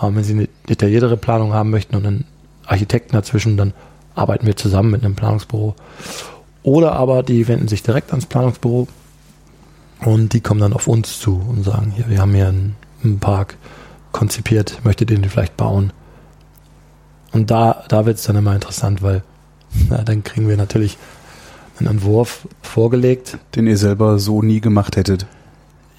[0.00, 2.24] ähm, wenn sie eine detailliertere Planung haben möchten und einen
[2.66, 3.74] Architekten dazwischen, dann
[4.14, 5.74] arbeiten wir zusammen mit einem Planungsbüro.
[6.64, 8.88] Oder aber die wenden sich direkt ans Planungsbüro
[10.04, 12.74] und die kommen dann auf uns zu und sagen, hier, wir haben hier einen,
[13.04, 13.56] einen Park
[14.12, 15.92] konzipiert, möchtet ihr den vielleicht bauen?
[17.32, 19.22] Und da, da wird es dann immer interessant, weil
[19.90, 20.96] na, dann kriegen wir natürlich
[21.78, 25.26] einen Entwurf vorgelegt, Den ihr selber so nie gemacht hättet.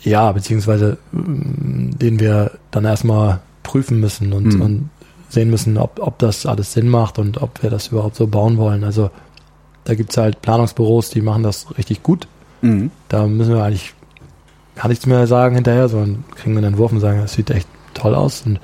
[0.02, 4.62] ja, beziehungsweise mm, den wir dann erstmal prüfen müssen und, Hm.
[4.62, 4.90] und
[5.30, 8.58] sehen müssen, ob, ob das alles Sinn macht und ob wir das überhaupt so bauen
[8.58, 8.84] wollen.
[8.86, 9.10] Also
[9.86, 12.28] da gibt's halt Planungsbüros, die machen das richtig gut.
[12.62, 12.92] Mhm.
[13.08, 13.94] Da müssen wir eigentlich
[14.76, 17.68] gar nichts mehr sagen hinterher, sondern kriegen wir einen Entwurf und sagen, das sieht echt
[17.94, 18.60] toll aus und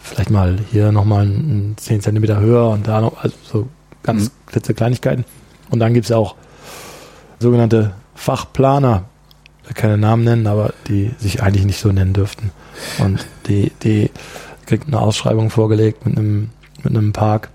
[0.00, 3.68] vielleicht mal hier nochmal ein 10 Zentimeter höher und da noch, also so
[4.02, 4.30] ganz Mhm.
[4.46, 5.24] klitze Kleinigkeiten.
[5.70, 6.34] Und dann gibt's ja auch
[7.38, 9.04] sogenannte Fachplaner,
[9.74, 12.50] keine Namen nennen, aber die sich eigentlich nicht so nennen dürften.
[12.98, 14.10] Und die, die
[14.66, 16.50] kriegt eine Ausschreibung vorgelegt mit einem,
[16.82, 17.50] mit einem Park,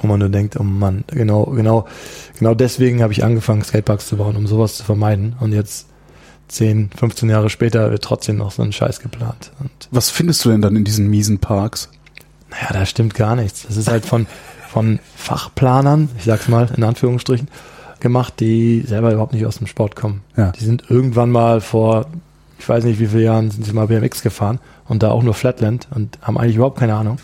[0.00, 1.86] wo man nur denkt, oh Mann, genau, genau,
[2.38, 5.36] genau deswegen habe ich angefangen, Skateparks zu bauen, um sowas zu vermeiden.
[5.40, 5.86] Und jetzt
[6.48, 9.52] 10, 15 Jahre später wird trotzdem noch so ein Scheiß geplant.
[9.60, 11.88] Und Was findest du denn dann in diesen miesen Parks?
[12.50, 13.66] naja, da stimmt gar nichts.
[13.66, 14.26] Das ist halt von,
[14.68, 17.48] von Fachplanern, ich sag's mal in Anführungsstrichen,
[18.00, 20.22] gemacht, die selber überhaupt nicht aus dem Sport kommen.
[20.36, 20.52] Ja.
[20.52, 22.06] Die sind irgendwann mal vor,
[22.58, 24.58] ich weiß nicht wie viele Jahren, sind sie mal BMX gefahren
[24.88, 27.18] und da auch nur Flatland und haben eigentlich überhaupt keine Ahnung.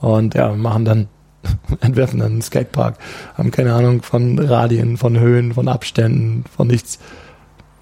[0.00, 1.08] Und ja, machen dann,
[1.80, 2.96] entwerfen einen Skatepark,
[3.36, 6.98] haben keine Ahnung von Radien, von Höhen, von Abständen, von nichts,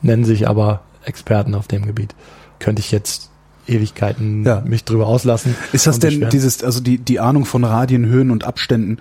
[0.00, 2.14] nennen sich aber Experten auf dem Gebiet.
[2.58, 3.30] Könnte ich jetzt
[3.66, 4.60] Ewigkeiten Ja.
[4.60, 5.54] mich drüber auslassen.
[5.72, 6.30] Ist das denn beschweren.
[6.30, 8.98] dieses, also die, die Ahnung von Radien, Höhen und Abständen,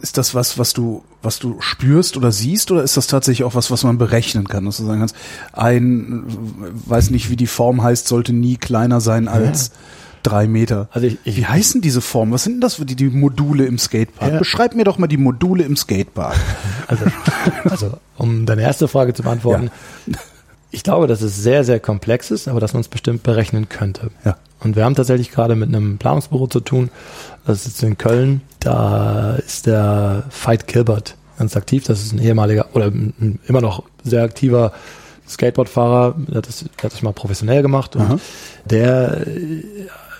[0.00, 3.54] ist das was, was du, was du spürst oder siehst, oder ist das tatsächlich auch
[3.54, 5.16] was, was man berechnen kann, dass du sagen kannst,
[5.52, 6.24] ein,
[6.86, 9.72] weiß nicht, wie die Form heißt, sollte nie kleiner sein als
[10.22, 10.88] drei Meter.
[10.92, 12.32] Also ich, ich Wie heißen diese Formen?
[12.32, 14.32] Was sind denn das für die, die Module im Skatepark?
[14.32, 14.38] Ja.
[14.38, 16.36] Beschreib mir doch mal die Module im Skatepark.
[16.88, 17.04] Also,
[17.64, 19.70] also um deine erste Frage zu beantworten,
[20.70, 24.10] ich glaube, dass es sehr, sehr komplex ist, aber dass man es bestimmt berechnen könnte.
[24.24, 24.36] Ja.
[24.60, 26.90] Und wir haben tatsächlich gerade mit einem Planungsbüro zu tun.
[27.46, 28.42] Das ist in Köln.
[28.60, 31.84] Da ist der Veit Kilbert ganz aktiv.
[31.84, 34.72] Das ist ein ehemaliger oder ein immer noch sehr aktiver
[35.28, 36.14] Skateboardfahrer.
[36.28, 37.96] Der hat das, der hat das mal professionell gemacht.
[37.96, 38.18] Und Aha.
[38.64, 39.26] der,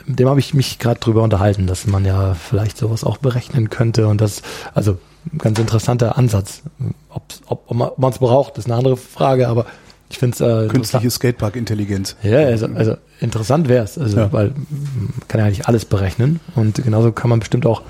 [0.07, 4.09] dem habe ich mich gerade drüber unterhalten, dass man ja vielleicht sowas auch berechnen könnte.
[4.09, 4.43] Und das,
[4.75, 4.99] also
[5.33, 6.63] ein ganz interessanter Ansatz.
[7.09, 9.67] Ob's, ob ob man es braucht, ist eine andere Frage, aber
[10.11, 10.69] ich finde es äh.
[10.69, 12.17] Künstliche Skatepark-Intelligenz.
[12.23, 14.33] Ja, also, also interessant wäre es, also, Ja.
[14.33, 17.83] weil man kann ja eigentlich alles berechnen und genauso kann man bestimmt auch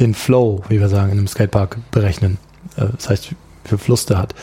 [0.00, 2.38] den Flow, wie wir sagen, in einem Skatepark berechnen.
[2.76, 3.30] Äh, Das heißt,
[3.64, 4.34] Fluss der hat,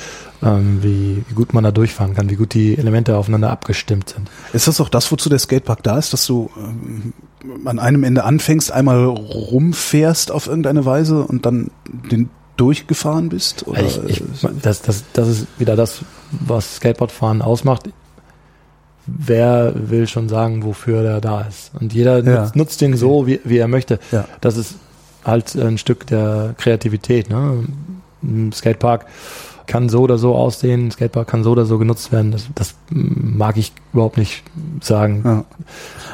[0.44, 4.30] ähm, wie, wie gut man da durchfahren kann, wie gut die Elemente aufeinander abgestimmt sind.
[4.54, 7.14] Ist das auch das, wozu der Skatepark da ist, dass du ähm,
[7.66, 11.72] an einem Ende anfängst, einmal rumfährst auf irgendeine Weise und dann
[12.12, 13.68] den durchgefahren bist?
[13.68, 16.02] Oder Also ich, ich, das, das, das ist wieder das,
[16.32, 17.90] was Skateboardfahren ausmacht.
[19.06, 21.72] Wer will schon sagen, wofür der da ist?
[21.80, 22.42] Und jeder Ja.
[22.42, 24.00] nutzt, nutzt den so, wie, wie er möchte.
[24.12, 24.26] Ja.
[24.42, 24.76] Das ist
[25.24, 27.30] halt ein Stück der Kreativität.
[27.30, 27.64] Ne?
[28.28, 29.06] Ein Skatepark
[29.66, 32.32] kann so oder so aussehen, ein Skatepark kann so oder so genutzt werden.
[32.32, 34.44] Das, das mag ich überhaupt nicht
[34.82, 35.22] sagen.
[35.26, 35.46] ja.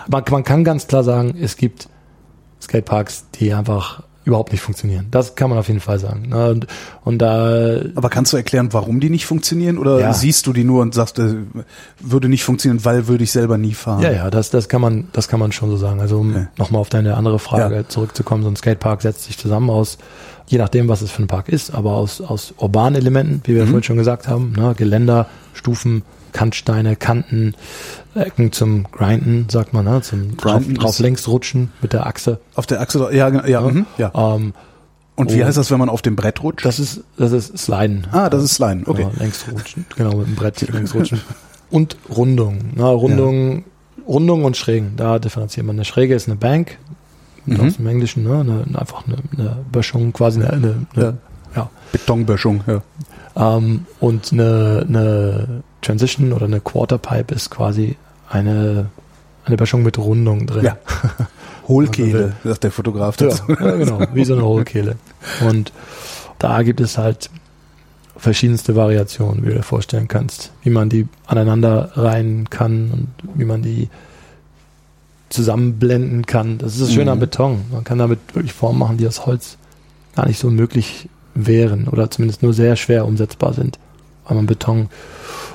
[0.07, 1.87] Man, man kann ganz klar sagen, es gibt
[2.61, 5.07] Skateparks, die einfach überhaupt nicht funktionieren.
[5.11, 6.29] Das kann man auf jeden Fall sagen.
[6.29, 6.49] Ne?
[6.51, 6.67] Und,
[7.03, 9.77] und da Aber kannst du erklären, warum die nicht funktionieren?
[9.77, 10.13] Oder Ja.
[10.13, 11.35] siehst du die nur und sagst, äh,
[11.99, 14.01] würde nicht funktionieren, weil würde ich selber nie fahren?
[14.01, 15.99] Ja, ja, das, das kann man, das kann man schon so sagen.
[15.99, 16.47] Also um Okay.
[16.57, 17.87] nochmal auf deine andere Frage Ja.
[17.89, 19.97] zurückzukommen, so ein Skatepark setzt sich zusammen aus,
[20.47, 23.63] je nachdem, was es für ein Park ist, aber aus, aus urbanen Elementen, wie wir
[23.63, 23.67] Mhm.
[23.67, 27.53] vorhin schon gesagt haben, ne, Geländer, Stufen, Kantsteine, Kanten,
[28.15, 32.05] Ecken zum Grinden, sagt man, ne, zum drauf, Grinden drauf ist- längs rutschen mit der
[32.07, 32.39] Achse.
[32.55, 34.11] Auf der Achse, ja, genau, ja, mhm, ja.
[34.15, 34.53] Ähm,
[35.15, 35.45] Und wie oh.
[35.45, 36.65] heißt das, wenn man auf dem Brett rutscht?
[36.65, 38.07] das ist, das ist Sliden.
[38.11, 39.03] ah, das ist Slime, okay.
[39.03, 41.21] Ja, längs rutschen, genau, mit dem Brett längs rutschen.
[41.69, 42.59] Und Rundung.
[42.75, 43.63] Na, Rundung,
[44.07, 44.93] Rundung und Schrägen.
[44.97, 45.75] Da differenziert man.
[45.75, 46.77] Eine Schräge ist eine Bank,
[47.45, 47.59] Mhm.
[47.61, 48.39] aus dem Englischen, ne?
[48.39, 51.17] eine, eine- einfach eine, eine Böschung, quasi eine, eine, eine
[51.55, 51.69] ja.
[51.91, 52.81] Betonböschung, ja.
[53.35, 57.95] Ähm, und eine, eine Transition oder eine Quarterpipe ist quasi
[58.29, 58.87] eine,
[59.45, 60.65] eine Böschung mit Rundung drin.
[60.65, 60.77] Ja.
[61.67, 63.43] Hohlkehle, sagt der Fotograf Ja, dazu.
[63.49, 64.95] ja, genau, wie so eine Hohlkehle.
[65.47, 65.71] Und
[66.39, 67.29] da gibt es halt
[68.17, 73.45] verschiedenste Variationen, wie du dir vorstellen kannst, wie man die aneinander reihen kann und wie
[73.45, 73.89] man die
[75.33, 76.57] zusammenblenden kann.
[76.57, 77.09] Das ist das Schöne Mhm.
[77.11, 77.61] am Beton.
[77.71, 79.57] Man kann damit wirklich Formen machen, die aus Holz
[80.15, 83.79] gar nicht so möglich wären oder zumindest nur sehr schwer umsetzbar sind.
[84.25, 84.89] Weil man Beton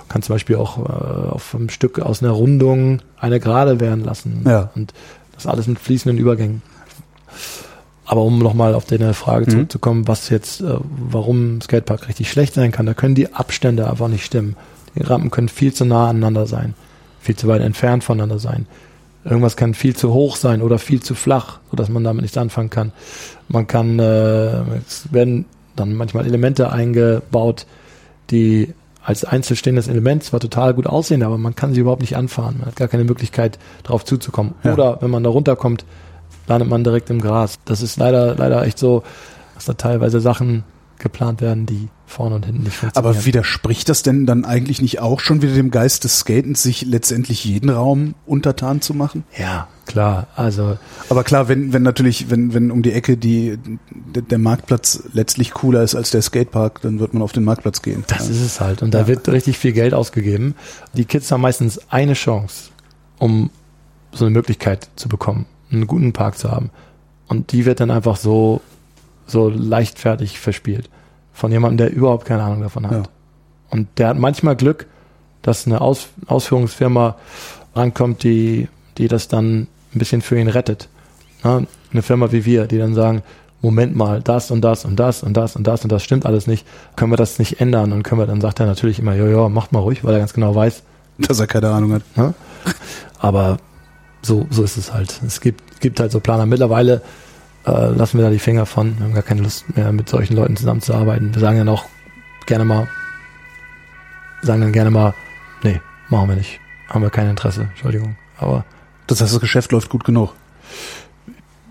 [0.09, 4.43] kann zum Beispiel auch äh, auf einem Stück aus einer Rundung eine Gerade werden lassen.
[4.47, 4.71] Ja.
[4.75, 4.93] Und
[5.35, 6.62] das alles mit fließenden Übergängen.
[8.05, 9.51] Aber um nochmal auf deine Frage Mhm.
[9.51, 10.77] zurückzukommen, was jetzt, äh,
[11.11, 14.57] warum Skatepark richtig schlecht sein kann, da können die Abstände einfach nicht stimmen.
[14.97, 16.75] Die Rampen können viel zu nah aneinander sein,
[17.21, 18.67] viel zu weit entfernt voneinander sein.
[19.29, 22.71] Irgendwas kann viel zu hoch sein oder viel zu flach, sodass man damit nichts anfangen
[22.71, 22.93] kann.
[23.49, 25.45] Man kann, äh, es werden
[25.77, 27.67] dann manchmal Elemente eingebaut,
[28.31, 28.73] die
[29.05, 32.57] als einzelstehendes Element zwar total gut aussehen, aber man kann sie überhaupt nicht anfahren.
[32.59, 34.55] Man hat gar keine Möglichkeit, darauf zuzukommen.
[34.64, 34.73] Ja.
[34.75, 35.85] Oder wenn man da runterkommt,
[36.47, 37.59] landet man direkt im Gras.
[37.64, 39.03] Das ist leider, leider echt so,
[39.55, 40.64] dass da teilweise Sachen
[40.98, 43.14] geplant werden, die vorne und hinten nicht funktionieren.
[43.14, 46.82] Aber widerspricht das denn dann eigentlich nicht auch schon wieder dem Geist des Skatens, sich
[46.82, 49.24] letztendlich jeden Raum untertan zu machen?
[49.38, 50.26] ja, klar.
[50.37, 53.58] Also Aber klar, wenn, wenn natürlich, wenn, wenn um die Ecke die,
[53.90, 58.04] der, Marktplatz letztlich cooler ist als der Skatepark, dann wird man auf den Marktplatz gehen.
[58.08, 58.30] Das ja.
[58.34, 58.82] ist es halt.
[58.82, 59.06] Und da Ja.
[59.06, 60.54] wird richtig viel Geld ausgegeben.
[60.94, 62.70] Die Kids haben meistens eine Chance,
[63.18, 63.50] um
[64.12, 66.70] so eine Möglichkeit zu bekommen, einen guten Park zu haben.
[67.26, 68.61] Und die wird dann einfach so,
[69.29, 70.91] so leichtfertig verspielt.
[71.33, 72.93] Von jemandem, der überhaupt keine Ahnung davon hat.
[72.93, 73.03] Ja.
[73.71, 74.87] Und der hat manchmal Glück,
[75.43, 77.17] dass eine Aus Ausführungsfirma
[77.75, 80.88] rankommt, die, die das dann ein bisschen für ihn rettet.
[81.45, 81.62] Ja,
[81.93, 83.23] eine Firma wie wir, die dann sagen,
[83.61, 86.47] Moment mal, das und das und das und das und das und das stimmt alles
[86.47, 87.93] nicht, können wir das nicht ändern?
[87.93, 90.21] Und können wir, dann sagt er natürlich immer, ja, ja, macht mal ruhig, weil er
[90.21, 90.83] ganz genau weiß,
[91.19, 92.03] Dass er keine Ahnung hat.
[92.17, 92.35] Ne?
[93.19, 93.59] Aber
[94.23, 95.21] so, so ist es halt.
[95.27, 96.47] Es gibt, gibt halt so Planer.
[96.47, 97.03] Mittlerweile
[97.68, 98.96] äh, lassen wir da die Finger von.
[98.98, 101.35] Wir haben gar keine Lust mehr, mit solchen Leuten zusammenzuarbeiten.
[101.35, 101.85] Wir sagen dann auch
[102.46, 102.88] gerne mal,
[104.42, 105.14] sagen dann gerne mal,
[105.62, 106.61] nee, machen wir nicht.
[106.88, 108.16] Haben wir kein Interesse, Entschuldigung.
[108.38, 108.64] Aber
[109.07, 110.35] Das heißt, das Geschäft läuft gut genug.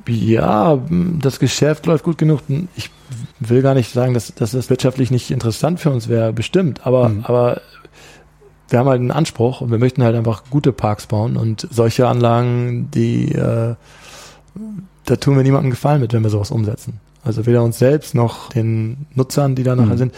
[0.08, 0.80] ja,
[1.20, 2.42] das Geschäft läuft gut genug.
[2.76, 2.90] Ich
[3.40, 6.86] will gar nicht sagen, dass, dass das wirtschaftlich nicht interessant für uns wäre, bestimmt.
[6.86, 7.26] Aber, Mhm.
[7.26, 7.62] aber
[8.70, 12.08] wir haben halt einen Anspruch und wir möchten halt einfach gute Parks bauen und solche
[12.08, 13.76] Anlagen, die, äh,
[15.08, 17.00] da tun wir niemandem Gefallen mit, wenn wir sowas umsetzen.
[17.24, 19.98] Also weder uns selbst noch den Nutzern, die da nachher Mhm.
[19.98, 20.16] sind.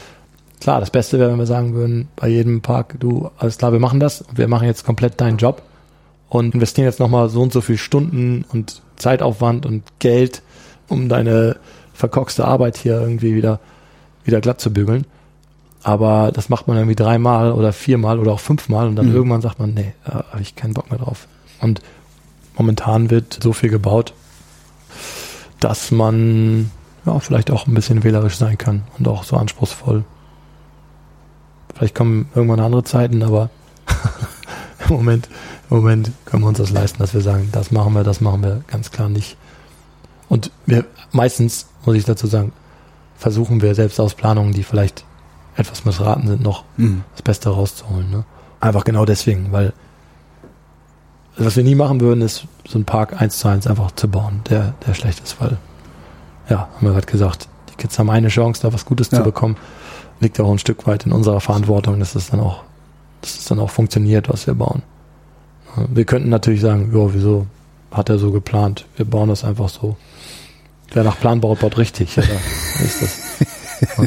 [0.59, 3.79] Klar, das Beste wäre, wenn wir sagen würden, bei jedem Park, du, alles klar, wir
[3.79, 5.61] machen das, wir machen jetzt komplett deinen Job
[6.27, 10.41] und investieren jetzt nochmal so und so viel Stunden und Zeitaufwand und Geld,
[10.89, 11.55] um deine
[11.93, 13.59] verkorkste Arbeit hier irgendwie wieder,
[14.25, 15.05] wieder glatt zu bügeln.
[15.81, 19.15] Aber das macht man irgendwie dreimal oder viermal oder auch fünfmal und dann Mhm.
[19.15, 21.27] irgendwann sagt man, nee, da habe ich keinen Bock mehr drauf.
[21.61, 21.81] Und
[22.57, 24.13] momentan wird so viel gebaut,
[25.59, 26.71] dass man
[27.05, 30.03] ja, vielleicht auch ein bisschen wählerisch sein kann und auch so anspruchsvoll.
[31.75, 33.49] Vielleicht kommen irgendwann andere Zeiten, aber
[34.87, 35.29] im Moment,
[35.69, 38.43] im Moment können wir uns das leisten, dass wir sagen, das machen wir, das machen
[38.43, 39.37] wir ganz klar nicht.
[40.27, 42.51] Und wir meistens, muss ich dazu sagen,
[43.17, 45.03] versuchen wir selbst aus Planungen, die vielleicht
[45.55, 47.03] etwas missraten sind, noch Mhm.
[47.13, 48.09] das Beste rauszuholen.
[48.09, 48.23] Ne?
[48.59, 49.73] Einfach genau deswegen, weil
[51.45, 54.41] was wir nie machen würden, ist so einen Park eins zu eins einfach zu bauen,
[54.49, 55.57] der, der schlecht ist, weil,
[56.49, 59.19] ja, haben wir gerade gesagt, die Kids haben eine Chance, da was Gutes Ja.
[59.19, 59.55] zu bekommen.
[60.19, 62.63] Liegt auch ein Stück weit in unserer Verantwortung, dass es dann auch,
[63.21, 64.81] dass es dann auch funktioniert, was wir bauen.
[65.87, 67.45] Wir könnten natürlich sagen, ja, wieso
[67.91, 68.85] hat er so geplant?
[68.97, 69.95] Wir bauen das einfach so.
[70.91, 72.15] Wer nach Plan baut, baut richtig.
[72.15, 73.19] Ja, da ist das
[73.97, 74.03] ja,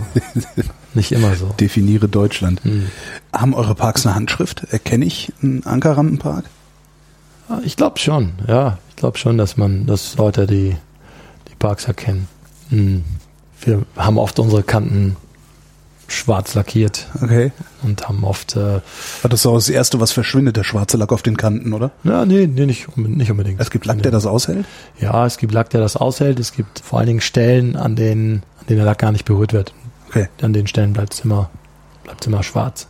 [0.95, 1.47] nicht immer so.
[1.59, 2.62] Definiere Deutschland.
[2.64, 2.88] Hm.
[3.33, 4.64] Haben eure Parks eine Handschrift?
[4.71, 6.45] Erkenne ich einen Ankerrampenpark?
[7.64, 8.78] Ich glaube schon, ja.
[8.90, 10.76] Ich glaube schon, dass man, dass Leute die,
[11.48, 12.28] die Parks erkennen.
[12.70, 13.04] Hm.
[13.60, 15.16] Wir haben oft unsere Kanten
[16.08, 17.52] schwarz lackiert Okay.
[17.82, 18.80] und haben oft, äh,
[19.28, 21.90] das so das Erste, was verschwindet, der schwarze Lack auf den Kanten, oder?
[22.04, 23.60] ja, nee, nee, nicht, nicht unbedingt.
[23.60, 24.66] Es gibt Lack, der das aushält?
[25.00, 26.38] Ja, es gibt Lack, der das aushält.
[26.38, 29.52] Es gibt vor allen Dingen Stellen, an denen, an denen der Lack gar nicht berührt
[29.52, 29.72] wird.
[30.08, 30.28] Okay.
[30.42, 31.50] An den Stellen bleibt es immer,
[32.04, 32.86] bleibt's immer schwarz.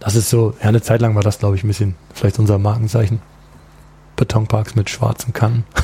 [0.00, 2.58] Das ist so, ja, eine Zeit lang war das, glaube ich, ein bisschen vielleicht unser
[2.58, 3.20] Markenzeichen.
[4.16, 5.64] Betonparks mit schwarzen Kannen.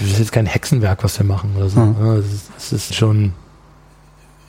[0.00, 1.78] Das ist jetzt kein Hexenwerk, was wir machen oder so.
[1.78, 2.06] Mhm.
[2.18, 3.34] Es ist, es ist schon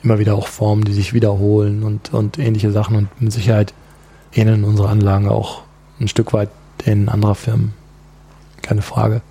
[0.02, 3.74] immer wieder auch Formen, die sich wiederholen und, und ähnliche Sachen und mit Sicherheit
[4.32, 5.62] ähneln unsere Anlagen auch
[6.00, 6.50] ein Stück weit
[6.84, 7.72] denen anderer Firmen.
[8.62, 9.22] Keine Frage.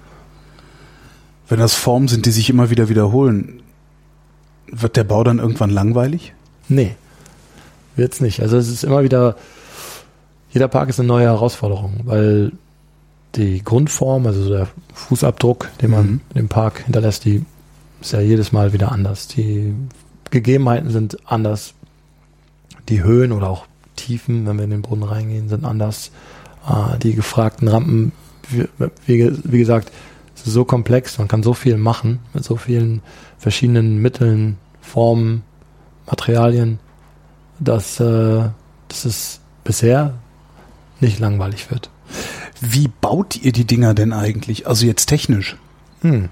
[1.50, 3.62] Wenn das Formen sind, die sich immer wieder wiederholen,
[4.68, 6.34] wird der Bau dann irgendwann langweilig?
[6.70, 6.96] Nee,
[7.96, 8.42] wird's nicht.
[8.42, 9.36] Also es ist immer wieder,
[10.52, 12.52] jeder Park ist eine neue Herausforderung, weil
[13.36, 16.22] die Grundform, also so der Fußabdruck, den man Mhm.
[16.30, 17.44] in dem Park hinterlässt, die
[18.02, 19.28] ist ja jedes Mal wieder anders.
[19.28, 19.74] Die
[20.30, 21.74] Gegebenheiten sind anders.
[22.90, 26.12] Die Höhen oder auch Tiefen, wenn wir in den Boden reingehen, sind anders.
[26.68, 28.12] Äh, die gefragten Rampen,
[29.06, 29.92] wie gesagt,
[30.36, 33.02] es ist so komplex, man kann so viel machen mit so vielen
[33.38, 35.44] verschiedenen Mitteln, Formen,
[36.08, 36.80] Materialien,
[37.60, 38.44] dass, äh,
[38.88, 40.14] dass es bisher
[41.00, 41.90] nicht langweilig wird.
[42.62, 44.68] Wie baut ihr die Dinger denn eigentlich?
[44.68, 45.58] Also jetzt technisch.
[46.02, 46.30] Hm.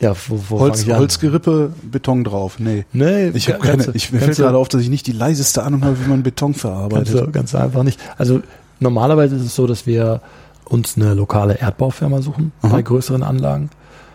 [0.00, 0.86] Ja, wo, wo Holz?
[0.86, 2.58] Holzgerippe, Beton drauf.
[2.58, 2.84] Nee.
[2.92, 5.84] Nee, Ich habe keine, ich, mir fällt gerade auf, dass ich nicht die leiseste Ahnung
[5.84, 7.08] habe, wie man Beton Ganz, verarbeitet.
[7.18, 8.00] so- ganz einfach nicht.
[8.18, 8.40] Also
[8.80, 10.20] normalerweise ist es so, dass wir
[10.64, 12.72] uns eine lokale Erdbaufirma suchen Aha.
[12.72, 13.70] bei größeren Anlagen.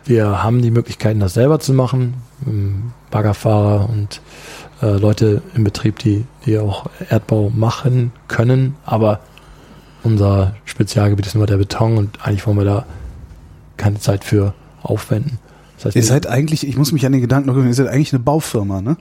[0.06, 2.16] Wir haben die Möglichkeiten, das selber zu machen.
[2.46, 4.22] Ähm, Baggerfahrer und
[4.82, 8.76] äh, Leute im Betrieb, die, die auch Erdbau machen können.
[8.86, 9.20] Aber
[10.04, 12.86] unser Spezialgebiet ist nur der Beton und eigentlich wollen wir da
[13.78, 15.40] keine Zeit für aufwenden.
[15.78, 17.88] Das heißt, Ihr seid eigentlich, ich muss mich an den Gedanken noch gewöhnen, ihr seid
[17.88, 18.98] eigentlich eine Baufirma, ne?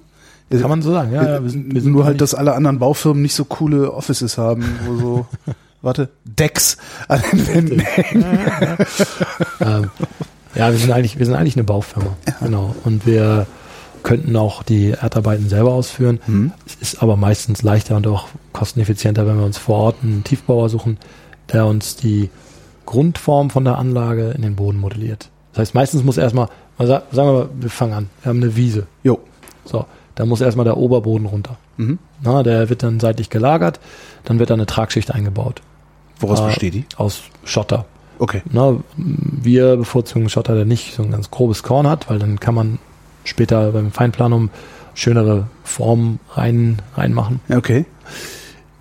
[0.50, 1.24] Ihr- kann man so sagen, ja.
[1.24, 4.38] ja wir sind, wir sind Nur halt, dass alle anderen Baufirmen nicht so coole Offices
[4.38, 5.26] haben, wo so,
[5.82, 6.76] warte, Decks
[7.08, 8.24] an den Wänden hängen.
[9.60, 9.90] ähm,
[10.54, 12.16] ja, wir sind eigentlich, wir sind eigentlich eine Baufirma.
[12.40, 12.74] Genau.
[12.84, 13.46] Und wir
[14.06, 16.20] könnten auch die Erdarbeiten selber ausführen.
[16.26, 16.52] Hm.
[16.64, 20.68] Es ist aber meistens leichter und auch kosteneffizienter, wenn wir uns vor Ort einen Tiefbauer
[20.68, 20.96] suchen,
[21.52, 22.30] der uns die
[22.86, 25.28] Grundform von der Anlage in den Boden modelliert.
[25.52, 26.48] Das heißt, meistens muss erstmal,
[26.78, 28.86] mal sa- sagen wir mal, wir fangen an, wir haben eine Wiese.
[29.02, 29.18] Jo.
[29.64, 31.56] So, da muss erstmal der Oberboden runter.
[31.76, 31.98] Mhm.
[32.22, 33.80] Na, der wird dann seitlich gelagert,
[34.24, 35.62] dann wird da eine Tragschicht eingebaut.
[36.20, 36.84] Woraus Äh, besteht die?
[36.96, 37.86] Aus Schotter.
[38.20, 38.42] Okay.
[38.50, 42.54] Na, wir bevorzugen Schotter, der nicht so ein ganz grobes Korn hat, weil dann kann
[42.54, 42.78] man
[43.26, 44.50] später beim Feinplanum
[44.94, 47.40] schönere Formen rein, reinmachen.
[47.50, 47.84] Okay.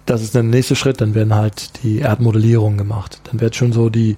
[0.06, 3.22] Das ist der nächste Schritt, dann werden halt die Erdmodellierungen gemacht.
[3.26, 4.18] Dann wird schon so die,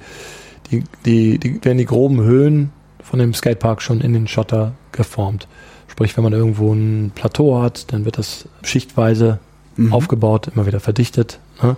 [0.70, 2.72] die, die, die, werden die groben Höhen
[3.02, 5.48] von dem Skatepark schon in den Schotter geformt.
[5.88, 9.40] Sprich, wenn man irgendwo ein Plateau hat, dann wird das schichtweise
[9.78, 9.94] Mhm.
[9.94, 11.40] aufgebaut, immer wieder verdichtet.
[11.62, 11.78] Ne?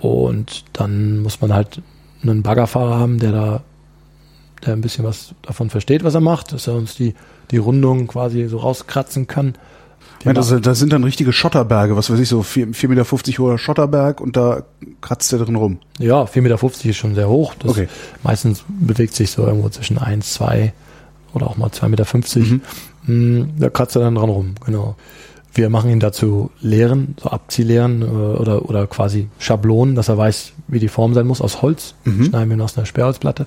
[0.00, 1.82] Und dann muss man halt
[2.22, 3.62] einen Baggerfahrer haben, der da,
[4.64, 7.14] der ein bisschen was davon versteht, was er macht, dass er uns die,
[7.50, 9.54] die Rundung quasi so rauskratzen kann.
[10.24, 13.04] Ja, das, das sind dann richtige Schotterberge, was weiß ich, so 4,50 Meter
[13.38, 14.64] hoher Schotterberg und da
[15.00, 15.78] kratzt der drin rum.
[15.98, 17.54] Ja, 4,50 Meter ist schon sehr hoch.
[17.58, 17.88] Das Okay.
[18.22, 20.74] Meistens bewegt sich so irgendwo zwischen 1, 2
[21.32, 22.04] oder auch mal 2,50 Meter.
[22.36, 22.60] Mhm.
[23.06, 24.96] Mm, Da kratzt er dann dran rum, genau.
[25.54, 30.52] Wir machen ihn dazu Lehren, so Abziehlehren äh, oder, oder quasi Schablonen, dass er weiß,
[30.68, 31.94] wie die Form sein muss, aus Holz.
[32.04, 32.26] Mhm.
[32.26, 33.46] Schneiden wir ihn aus einer Sperrholzplatte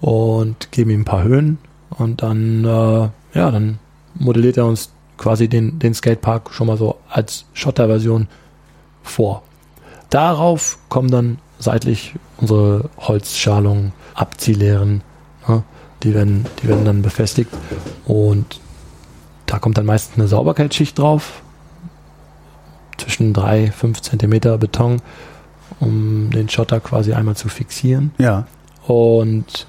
[0.00, 1.58] und geben ihm ein paar Höhen
[1.90, 3.78] und dann, äh, ja, dann
[4.14, 8.28] modelliert er uns quasi den, den Skatepark schon mal so als Schotterversion
[9.02, 9.42] vor.
[10.10, 15.02] Darauf kommen dann seitlich unsere Holzschalungen, Abziehlehren,
[15.46, 15.62] ne?
[16.02, 17.50] die, werden, die werden dann befestigt
[18.04, 18.60] und
[19.46, 21.42] da kommt dann meistens eine Sauberkeitsschicht drauf,
[22.98, 25.00] zwischen drei, fünf Zentimeter Beton,
[25.80, 28.12] um den Schotter quasi einmal zu fixieren.
[28.18, 28.46] Ja.
[28.86, 29.66] Und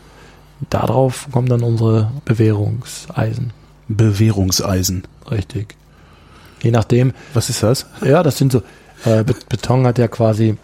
[0.69, 3.51] darauf kommen dann unsere Bewährungseisen.
[3.87, 5.03] Bewährungseisen.
[5.31, 5.75] Richtig.
[6.61, 7.85] Je nachdem, Was ist das?
[8.03, 8.59] ja, das sind so,
[9.05, 10.57] äh, Be- Beton hat ja quasi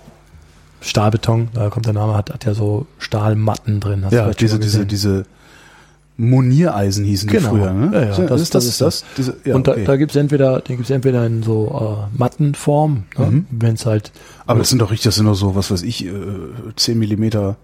[0.81, 4.05] Stahlbeton, da kommt der Name, hat, hat ja so Stahlmatten drin.
[4.11, 5.25] Ja, diese, diese, diese
[6.17, 7.49] Moniereisen hießen die Genau.
[7.49, 7.89] früher, ne?
[7.93, 9.05] Ja, ja, das, das- ist, das das ist ist das.
[9.17, 9.83] Diese, ja, und da, okay.
[9.85, 13.25] da gibt's entweder, den gibt's entweder in so äh, Mattenform, ne?
[13.25, 13.47] Mhm.
[13.51, 14.11] wenn es halt
[14.45, 16.11] Aber das sind doch richtig, das sind doch so, was weiß ich, äh,
[16.75, 17.57] 10 Millimeter.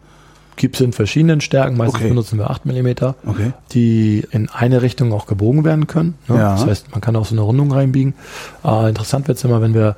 [0.55, 2.09] Gibt's in verschiedenen Stärken, meistens Okay.
[2.09, 3.53] benutzen wir 8 Millimeter, Okay.
[3.71, 6.15] die in eine Richtung auch gebogen werden können.
[6.27, 6.37] Ne?
[6.37, 6.51] Ja.
[6.55, 8.13] Das heißt, man kann auch so eine Rundung reinbiegen.
[8.63, 9.95] Äh, interessant wird's immer, wenn wir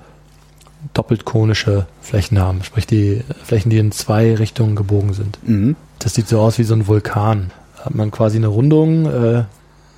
[0.93, 5.39] doppelt konische Flächen haben, sprich die Flächen, die in zwei Richtungen gebogen sind.
[5.47, 5.75] Mhm.
[5.99, 7.51] Das sieht so aus wie so ein Vulkan.
[7.77, 9.43] Da hat man quasi eine Rundung äh,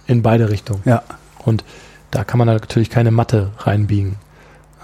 [0.08, 0.82] in beide Richtungen.
[0.86, 1.02] Ja.
[1.44, 1.64] Und
[2.12, 4.16] da kann man natürlich keine Matte reinbiegen.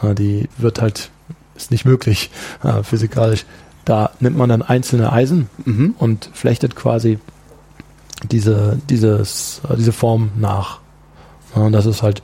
[0.01, 1.11] Ja, die wird halt,
[1.55, 2.31] ist nicht möglich
[2.63, 3.45] äh, physikalisch.
[3.85, 5.95] Da nimmt man dann einzelne Eisen Mhm.
[5.97, 7.19] und flechtet quasi
[8.29, 10.79] diese, dieses, äh, diese Form nach.
[11.55, 12.21] Ja, und das ist halt,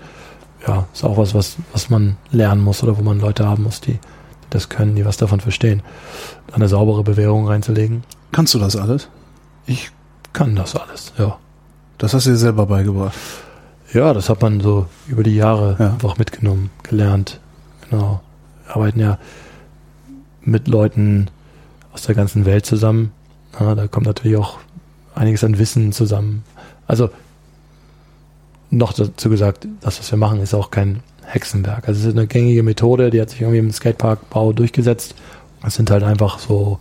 [0.67, 3.81] ja, ist auch was, was, was man lernen muss oder wo man Leute haben muss,
[3.81, 3.99] die, die
[4.51, 5.81] das können, die was davon verstehen.
[6.53, 8.03] Eine saubere Bewährung reinzulegen.
[8.31, 9.09] Kannst du das alles?
[9.65, 9.91] Ich
[10.33, 11.37] kann das alles, ja.
[11.97, 13.15] Das hast du dir selber beigebracht.
[13.93, 15.89] Ja, das hat man so über die Jahre Ja.
[15.93, 17.39] einfach mitgenommen, gelernt.
[17.89, 18.21] Genau.
[18.65, 19.17] Wir arbeiten ja
[20.41, 21.29] mit Leuten
[21.97, 23.11] aus der ganzen Welt zusammen.
[23.59, 24.59] Ja, da kommt natürlich auch
[25.15, 26.43] einiges an Wissen zusammen.
[26.85, 27.09] Also
[28.69, 31.87] noch dazu gesagt, das, was wir machen, ist auch kein Hexenwerk.
[31.87, 35.15] Also es ist eine gängige Methode, die hat sich irgendwie im Skateparkbau durchgesetzt.
[35.65, 36.77] Es sind halt einfach so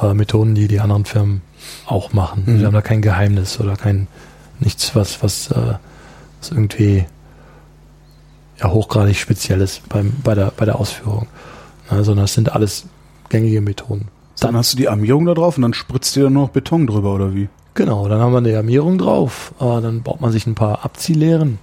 [0.00, 1.42] äh, Methoden, die die anderen Firmen
[1.84, 2.44] auch machen.
[2.46, 2.58] Mhm.
[2.60, 4.06] Wir haben da kein Geheimnis oder kein
[4.60, 5.74] nichts, was, was, äh,
[6.40, 7.04] was irgendwie
[8.58, 11.26] ja, hochgradig speziell ist beim, bei, der, bei der Ausführung.
[11.90, 12.86] Ja, sondern es sind alles
[13.28, 14.08] gängige Methoden.
[14.40, 16.86] Dann hast du die Armierung da drauf und dann spritzt dir dann nur noch Beton
[16.86, 17.48] drüber, oder wie?
[17.74, 19.52] Genau, dann haben wir eine Armierung drauf.
[19.60, 21.58] Äh, dann baut man sich ein paar Abziehlehren,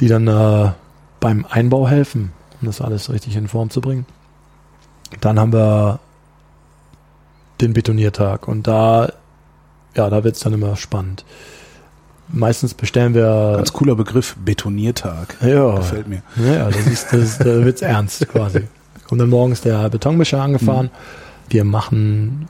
[0.00, 0.70] die dann äh,
[1.20, 4.06] beim Einbau helfen, um das alles richtig in Form zu bringen.
[5.20, 5.98] Dann haben wir
[7.60, 9.12] den Betoniertag und da,
[9.94, 11.24] ja, da wird's dann immer spannend.
[12.28, 13.54] Meistens bestellen wir.
[13.56, 15.36] Ganz cooler Begriff, Betoniertag.
[15.40, 16.22] ja, Gefällt mir.
[16.36, 18.62] ja, das ist, das, da wird's ernst quasi.
[19.08, 20.90] Kommt dann morgens der Betonmischer angefahren.
[21.48, 22.48] Wir machen,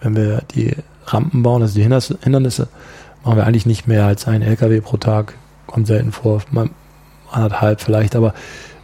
[0.00, 0.74] wenn wir die
[1.06, 2.68] Rampen bauen, also die Hindernisse,
[3.24, 5.34] machen wir eigentlich nicht mehr als ein LKW pro Tag.
[5.66, 6.70] Kommt selten vor, mal
[7.30, 8.34] anderthalb vielleicht, aber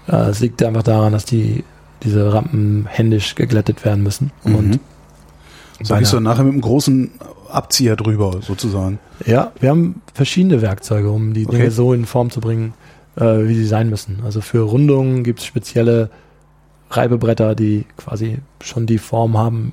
[0.08, 1.64] äh, es liegt einfach daran, dass die
[2.02, 4.30] diese Rampen händisch geglättet werden müssen.
[4.44, 4.54] Mhm.
[4.54, 4.80] Und
[5.82, 7.10] So gehst du nachher mit einem großen
[7.50, 8.98] Abzieher drüber, sozusagen.
[9.26, 11.56] Ja, wir haben verschiedene Werkzeuge, um die Okay.
[11.56, 12.74] Dinge so in Form zu bringen,
[13.16, 14.20] äh, wie sie sein müssen.
[14.24, 16.10] Also für Rundungen gibt es spezielle
[16.90, 19.72] Reibebretter, die quasi schon die Form haben,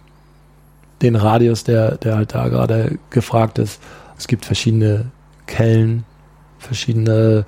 [1.01, 3.79] den Radius, der, der halt da gerade gefragt ist.
[4.17, 5.11] Es gibt verschiedene
[5.47, 6.03] Kellen,
[6.59, 7.45] verschiedene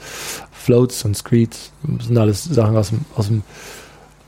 [0.52, 1.72] Floats und Screeds.
[1.84, 3.44] Das sind alles Sachen aus dem, aus dem,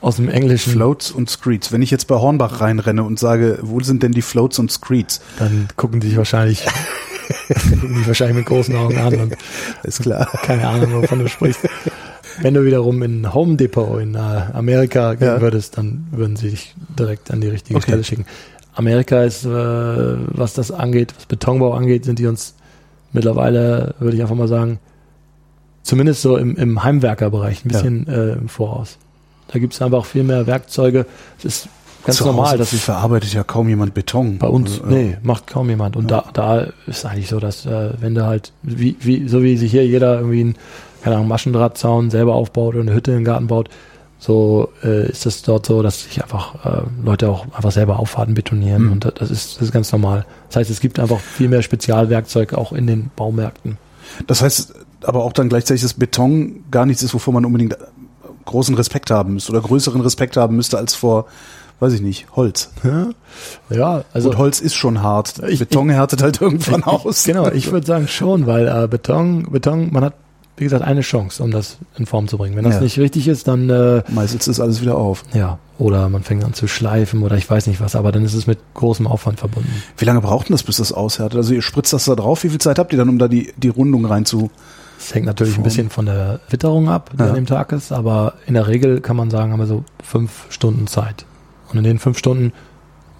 [0.00, 0.72] aus dem Englischen.
[0.72, 1.70] Floats und Screeds.
[1.72, 5.20] Wenn ich jetzt bei Hornbach reinrenne und sage, wo sind denn die Floats und Screeds?
[5.38, 6.64] Dann gucken die sich wahrscheinlich,
[7.48, 9.36] gucken die wahrscheinlich mit großen Augen an und
[9.82, 10.26] Ist klar.
[10.42, 11.60] keine Ahnung, wovon du sprichst.
[12.42, 15.40] Wenn du wiederum in Home Depot in äh, Amerika gehen Ja.
[15.40, 17.88] würdest, dann würden sie dich direkt an die richtige Okay.
[17.90, 18.24] Stelle schicken.
[18.74, 22.54] Amerika ist, äh, was das angeht, was Betonbau angeht, sind die uns
[23.12, 24.78] mittlerweile, würde ich einfach mal sagen,
[25.82, 27.78] zumindest so im, im Heimwerkerbereich ein Ja.
[27.78, 28.98] bisschen äh, im Voraus.
[29.48, 31.06] Da gibt es einfach viel mehr Werkzeuge.
[31.38, 31.68] Es ist
[32.04, 34.38] ganz Zu normal, Hause dass ich verarbeitet ja kaum jemand Beton.
[34.38, 35.96] bei uns, Also, nee, macht kaum jemand.
[35.96, 39.56] Und da, da ist eigentlich so, dass äh, wenn du halt, wie, wie, so wie
[39.56, 40.54] sich hier jeder irgendwie einen,
[41.02, 43.68] keine Ahnung, Maschendrahtzaun selber aufbaut oder eine Hütte im Garten baut,
[44.18, 48.34] so äh, ist es dort so, dass sich einfach äh, Leute auch einfach selber Auffahrten
[48.34, 48.92] betonieren Mhm.
[48.92, 50.26] und das- das ist, das ist ganz normal.
[50.48, 53.78] Das heißt, es gibt einfach viel mehr Spezialwerkzeug auch in den Baumärkten.
[54.26, 54.74] Das heißt
[55.04, 57.76] aber auch dann gleichzeitig, dass Beton gar nichts ist, wovor man unbedingt
[58.44, 61.24] großen Respekt haben müsste oder größeren Respekt haben müsste als vor,
[61.78, 62.70] weiß ich nicht, Holz.
[63.70, 65.34] Ja, also Gut, Holz ist schon hart.
[65.48, 67.24] Ich- Beton härtet halt irgendwann Ich- aus.
[67.24, 70.14] Genau, ich würde sagen schon, weil äh, Beton, Beton, man hat,
[70.60, 72.54] wie gesagt, eine Chance, um das in Form zu bringen.
[72.54, 72.80] Wenn das Ja.
[72.82, 75.24] nicht richtig ist, dann äh, Meißelt es alles wieder auf.
[75.34, 78.34] Ja, oder man fängt an zu schleifen oder ich weiß nicht was, aber dann ist
[78.34, 79.70] es mit großem Aufwand verbunden.
[79.96, 81.36] Wie lange braucht denn das, bis das aushärtet?
[81.38, 82.44] Also ihr spritzt das da drauf.
[82.44, 84.50] Wie viel Zeit habt ihr dann, um da die, die Rundung rein zu...
[84.98, 85.62] Es hängt natürlich Form.
[85.62, 87.30] ein bisschen von der Witterung ab, die Ja.
[87.30, 90.44] an dem Tag ist, aber in der Regel kann man sagen, haben wir so fünf
[90.50, 91.24] Stunden Zeit.
[91.72, 92.52] Und in den fünf Stunden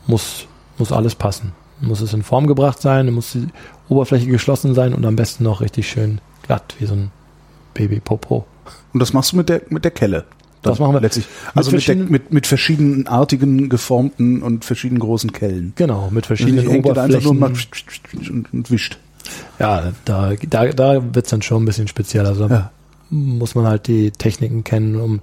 [0.07, 1.53] muss, muss alles passen.
[1.81, 3.47] Muss es in Form gebracht sein, muss die
[3.89, 7.11] Oberfläche geschlossen sein und am besten noch richtig schön glatt, wie so ein
[7.89, 8.45] Baby-Popo.
[8.93, 10.25] Und das machst du mit der, mit der Kelle.
[10.63, 11.27] Das machen wir letztlich.
[11.55, 15.73] Also mit, der, verschiedenen- mit, mit verschiedenartigen, geformten und verschiedenen großen Kellen.
[15.77, 17.31] Genau, mit Also verschiedenen nur Oberflächen.
[17.31, 17.69] und, macht
[18.53, 18.99] und, wischt.
[19.59, 22.27] Ja, da, da, da wird's dann schon ein bisschen speziell.
[22.27, 22.71] Also da Ja.
[23.11, 25.21] muss man halt die Techniken kennen, um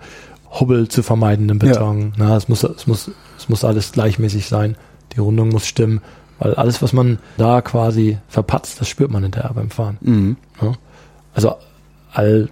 [0.59, 2.13] Hubbel zu vermeiden im Beton.
[2.17, 4.75] Na, es, muss, es, muss, es muss alles gleichmäßig sein.
[5.15, 6.01] Die Rundung muss stimmen.
[6.39, 9.97] Weil alles, was man da quasi verpatzt, das spürt man hinterher beim Fahren.
[10.01, 10.37] Mhm.
[10.61, 10.73] Ja.
[11.33, 11.55] Also
[12.17, 12.49] all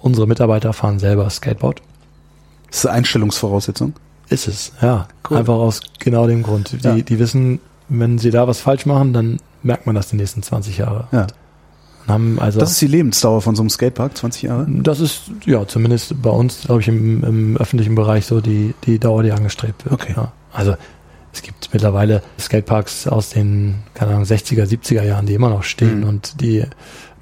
[0.00, 1.80] unsere Mitarbeiter fahren selber Skateboard.
[2.68, 3.94] Das ist eine Einstellungsvoraussetzung.
[4.28, 5.06] Ist es, ja.
[5.28, 5.36] Cool.
[5.38, 6.72] Einfach aus genau dem Grund.
[6.72, 6.94] Die, Ja.
[6.96, 10.78] die wissen, wenn sie da was falsch machen, dann merkt man das die nächsten 20
[10.78, 11.06] Jahre.
[11.12, 11.26] Ja.
[12.38, 14.66] Also Das ist die Lebensdauer von so einem Skatepark, 20 Jahre.
[14.68, 18.98] Das ist, ja, zumindest bei uns, glaube ich, im, im öffentlichen Bereich so die, die
[18.98, 19.94] Dauer, die angestrebt wird.
[19.94, 20.14] Okay.
[20.16, 20.32] Ja.
[20.52, 20.74] Also
[21.32, 26.00] es gibt mittlerweile Skateparks aus den, keine Ahnung, 60er, 70er Jahren, die immer noch stehen
[26.00, 26.08] Mhm.
[26.08, 26.64] und die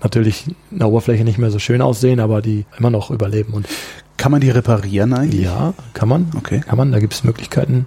[0.02, 3.52] natürlich in der Oberfläche nicht mehr so schön aussehen, aber die immer noch überleben.
[3.52, 3.66] Und
[4.16, 5.44] Kann man die reparieren eigentlich?
[5.44, 6.30] ja, kann man.
[6.36, 6.60] Okay.
[6.60, 7.86] Kann man, da gibt es Möglichkeiten,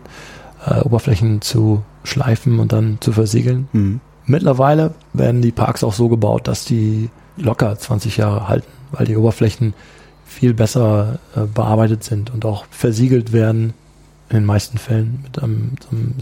[0.66, 3.68] äh, Oberflächen zu schleifen und dann zu versiegeln.
[3.72, 4.00] Mhm.
[4.26, 9.18] Mittlerweile werden die Parks auch so gebaut, dass die locker 20 Jahre halten, weil die
[9.18, 9.74] Oberflächen
[10.26, 13.74] viel besser äh, bearbeitet sind und auch versiegelt werden,
[14.30, 16.16] in den meisten Fällen mit einem, einem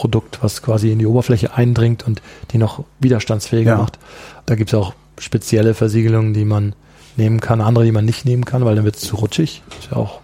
[0.00, 2.22] Silikatprodukt, was quasi in die Oberfläche eindringt und
[2.52, 3.78] die noch widerstandsfähiger Ja.
[3.78, 3.98] macht.
[4.46, 6.74] Da gibt es auch spezielle Versiegelungen, die man
[7.16, 9.62] nehmen kann, andere, die man nicht nehmen kann, weil dann wird es zu rutschig.
[9.80, 10.20] ist ja auch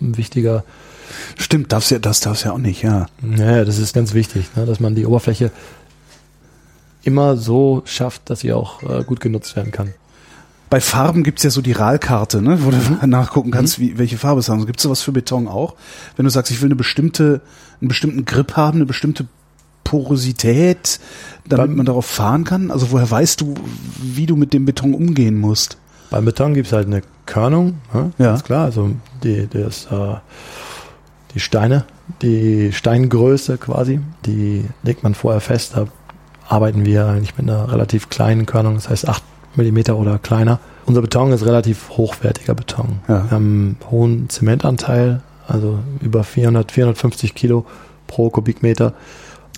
[0.00, 0.64] ein wichtiger
[1.38, 3.06] Stimmt, darf's ja, das darf's ja auch nicht, ja.
[3.38, 5.50] ja, das ist ganz wichtig, ne, dass man die Oberfläche
[7.02, 9.94] immer so schafft, dass sie auch äh, gut genutzt werden kann.
[10.70, 14.40] Bei Farben gibt's ja so die RAL-Karte, ne, wo du nachgucken kannst, wie, welche Farbe
[14.40, 14.66] es haben.
[14.66, 15.74] Gibt's sowas für Beton auch?
[16.16, 17.40] Wenn du sagst, ich will eine bestimmte,
[17.80, 19.26] einen bestimmten Grip haben, eine bestimmte
[19.88, 21.00] Porosität,
[21.46, 22.70] damit man darauf fahren kann?
[22.70, 23.54] Also woher weißt du,
[24.02, 25.78] wie du mit dem Beton umgehen musst?
[26.10, 28.12] Beim Beton gibt's halt eine Körnung, ne?
[28.18, 28.26] Ja.
[28.26, 28.64] ganz klar.
[28.66, 28.90] Also
[29.22, 30.16] die, das, äh,
[31.34, 31.86] die Steine,
[32.20, 35.72] die Steingröße quasi, die legt man vorher fest.
[35.74, 35.86] Da
[36.46, 39.22] arbeiten wir eigentlich mit einer relativ kleinen Körnung, das heißt 8
[39.54, 40.60] Millimeter oder kleiner.
[40.86, 43.00] Unser Beton ist relativ hochwertiger Beton.
[43.08, 43.24] Ja.
[43.24, 47.66] Wir haben einen hohen Zementanteil, also über 400, 450 Kilo
[48.06, 48.94] pro Kubikmeter.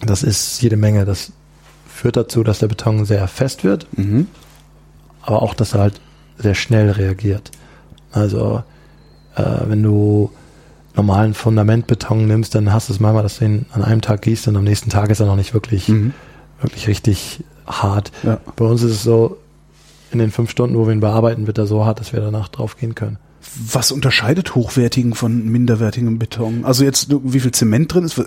[0.05, 1.05] Das ist jede Menge.
[1.05, 1.33] Das
[1.89, 4.27] führt dazu, dass der Beton sehr fest wird Mhm.
[5.23, 6.01] aber auch, dass er halt
[6.39, 7.51] sehr schnell reagiert.
[8.13, 8.63] Also
[9.37, 10.31] äh, wenn du
[10.97, 14.49] normalen Fundamentbeton nimmst, dann hast du es manchmal, dass du ihn an einem Tag gießt
[14.49, 16.13] und am nächsten Tag ist er noch nicht wirklich, Mhm.
[16.61, 18.11] wirklich richtig hart.
[18.25, 18.39] Ja.
[18.57, 19.37] Bei uns ist es so,
[20.13, 22.49] in den fünf Stunden, wo wir ihn bearbeiten, wird er so hart, dass wir danach
[22.49, 23.19] drauf gehen können.
[23.73, 26.65] Was unterscheidet hochwertigen von minderwertigem Beton?
[26.65, 28.23] Also jetzt, wie viel Zement drin ist?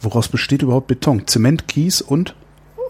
[0.00, 1.26] Woraus besteht überhaupt Beton?
[1.26, 2.34] Zement, Kies und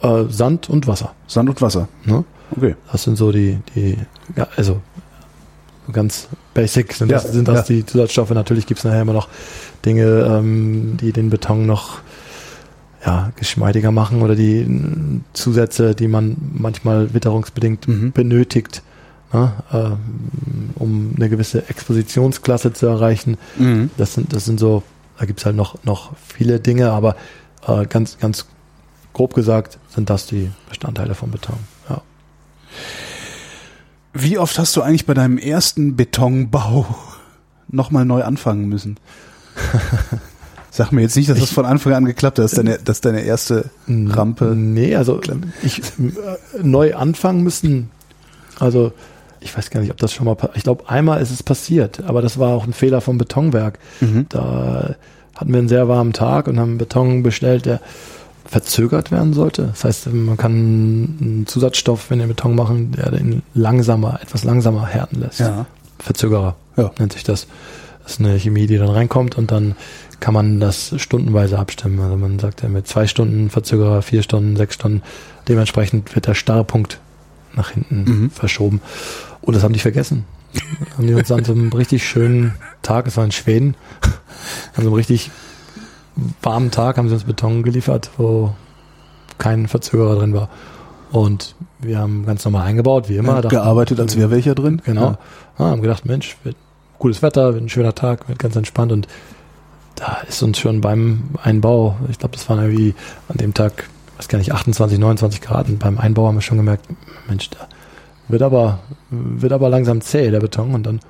[0.03, 1.15] Äh, Sand und Wasser.
[1.29, 1.89] Sand und Wasser.
[2.05, 2.25] Ne?
[2.57, 2.75] Okay.
[2.91, 3.97] Das sind so die, die
[4.37, 4.81] ja, also
[5.87, 7.75] so ganz basic sind, Ja, das, sind das ja.
[7.77, 8.31] die Zusatzstoffe.
[8.31, 9.29] Natürlich gibt es nachher immer noch
[9.87, 12.01] Dinge, ähm, die den Beton noch
[13.05, 18.13] ja, geschmeidiger machen oder die äh, Zusätze, die man manchmal witterungsbedingt Mhm.
[18.13, 18.83] benötigt,
[19.33, 19.99] ne, ähm,
[20.77, 23.39] um eine gewisse Expositionsklasse zu erreichen.
[23.59, 23.91] Mhm.
[23.97, 24.83] Das sind, das sind so,
[25.19, 27.17] da gibt es halt noch, noch viele Dinge, aber
[27.67, 28.47] äh, ganz, ganz
[29.13, 31.59] grob gesagt sind das die Bestandteile von Beton.
[31.91, 32.01] Ja.
[34.15, 36.87] Wie oft hast du eigentlich bei deinem ersten Betonbau
[37.69, 38.97] nochmal neu anfangen müssen?
[40.75, 43.21] Sag mir jetzt nicht, dass das von Anfang an geklappt hat, dass deine, dass deine
[43.21, 44.55] erste Rampe.
[44.57, 45.21] Nee, also
[45.63, 45.83] ich äh,
[46.63, 47.91] neu anfangen müssen.
[48.59, 48.93] Also
[49.41, 50.37] ich weiß gar nicht, ob das schon mal.
[50.55, 53.79] Ich glaube, einmal ist es passiert, aber das war auch ein Fehler vom Betonwerk.
[54.01, 54.27] Mhm.
[54.31, 54.95] Da
[55.37, 57.81] hatten wir einen sehr warmen Tag und haben Beton bestellt, der
[58.47, 59.65] verzögert werden sollte.
[59.73, 64.87] Das heißt, man kann einen Zusatzstoff, wenn wir Beton machen, der den langsamer, etwas langsamer
[64.87, 65.41] härten lässt.
[65.41, 65.67] Ja.
[65.99, 66.91] Verzögerer Ja.
[66.99, 67.47] nennt sich das.
[68.05, 69.77] Das ist eine Chemie, die dann reinkommt und dann
[70.21, 72.01] kann man das stundenweise abstimmen.
[72.01, 75.03] Also man sagt ja mit zwei Stunden Verzögerer, vier Stunden, sechs Stunden.
[75.49, 77.01] Dementsprechend wird der Starrpunkt
[77.55, 78.31] nach hinten Mhm.
[78.31, 78.81] verschoben.
[79.41, 80.25] Und das haben die vergessen.
[80.99, 83.75] haben die uns an so einem richtig schönen Tag, es war in Schweden,
[84.77, 85.31] an so einem richtig
[86.43, 88.55] warmen Tag haben sie uns Beton geliefert, wo
[89.39, 90.49] kein Verzögerer drin war.
[91.11, 93.37] Und wir haben ganz normal eingebaut, wie immer.
[93.43, 94.81] Dachten- gearbeitet, als wäre welcher drin.
[94.85, 95.03] Genau.
[95.13, 95.19] Ja.
[95.59, 96.57] Ja, haben gedacht, Mensch, wird
[97.03, 99.09] cooles Wetter, wird ein schöner Tag, wird ganz entspannt und
[99.97, 102.95] da ist uns schon beim Einbau, ich glaube, das waren irgendwie
[103.29, 103.89] an dem Tag,
[104.19, 106.87] weiß gar nicht, 28, 29 Grad und beim Einbau haben wir schon gemerkt,
[107.27, 107.67] Mensch, da
[108.29, 108.79] wird aber,
[109.11, 111.01] wird aber langsam zäh, der Beton und dann,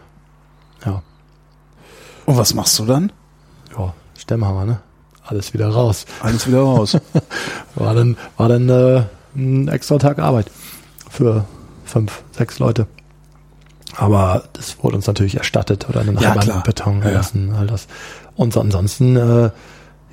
[0.86, 1.02] ja,
[2.24, 3.12] Und was machst du dann?
[3.76, 4.80] ja, Stemmhammer, ne?
[5.24, 6.06] Alles wieder raus.
[6.20, 6.96] Alles wieder raus.
[7.74, 9.04] War dann, war dann äh,
[9.36, 10.50] ein extra Tag Arbeit
[11.08, 11.44] für
[11.84, 12.86] fünf, sechs Leute.
[13.96, 16.62] Aber das wurde uns natürlich erstattet oder einen Ja, klar.
[16.64, 17.10] Beton Ja, ja.
[17.10, 17.86] gelassen, all das.
[18.36, 19.50] Und so ansonsten, äh,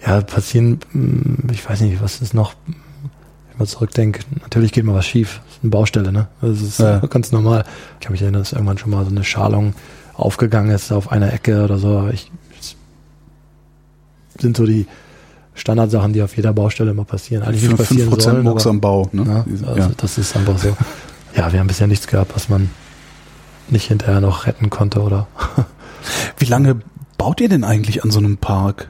[0.06, 4.96] ja, passieren, mh, ich weiß nicht, was ist noch, wenn man zurückdenkt, natürlich geht mal
[4.96, 5.42] was schief.
[5.46, 6.28] Das ist eine Baustelle, ne?
[6.42, 7.00] Das ist Ja.
[7.10, 7.64] ganz normal.
[8.00, 9.74] Ich kann mich erinnern, dass irgendwann schon mal so eine Schalung
[10.16, 12.10] aufgegangen ist auf einer Ecke oder so.
[12.14, 12.76] Ich, es
[14.42, 14.88] sind so die
[15.54, 17.44] Standardsachen, die auf jeder Baustelle immer passieren.
[17.44, 19.10] Eigentlich nicht passieren Prozent sollen, Murks am Bau.
[19.12, 19.24] Ne?
[19.26, 19.90] ja, Diese- also ja.
[19.98, 20.76] das ist einfach so.
[21.36, 22.70] Ja, wir haben bisher nichts gehabt, was man
[23.72, 25.28] nicht hinterher noch retten konnte oder
[26.38, 26.78] Wie lange
[27.18, 28.90] baut ihr denn eigentlich an so einem Park?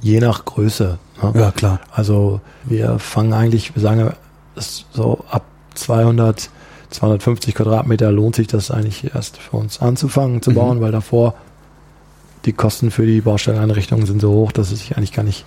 [0.00, 0.98] je nach Größe.
[1.22, 1.32] Ne?
[1.40, 1.78] Ja, klar.
[1.92, 4.12] Also wir fangen eigentlich, wir sagen,
[4.56, 5.44] das so ab
[5.74, 6.50] 200,
[6.90, 10.54] 250 Quadratmeter lohnt sich das eigentlich erst für uns anzufangen zu Mhm.
[10.56, 11.34] bauen, weil davor
[12.46, 15.44] die Kosten für die Baustelleneinrichtungen sind so hoch, dass es sich eigentlich gar nicht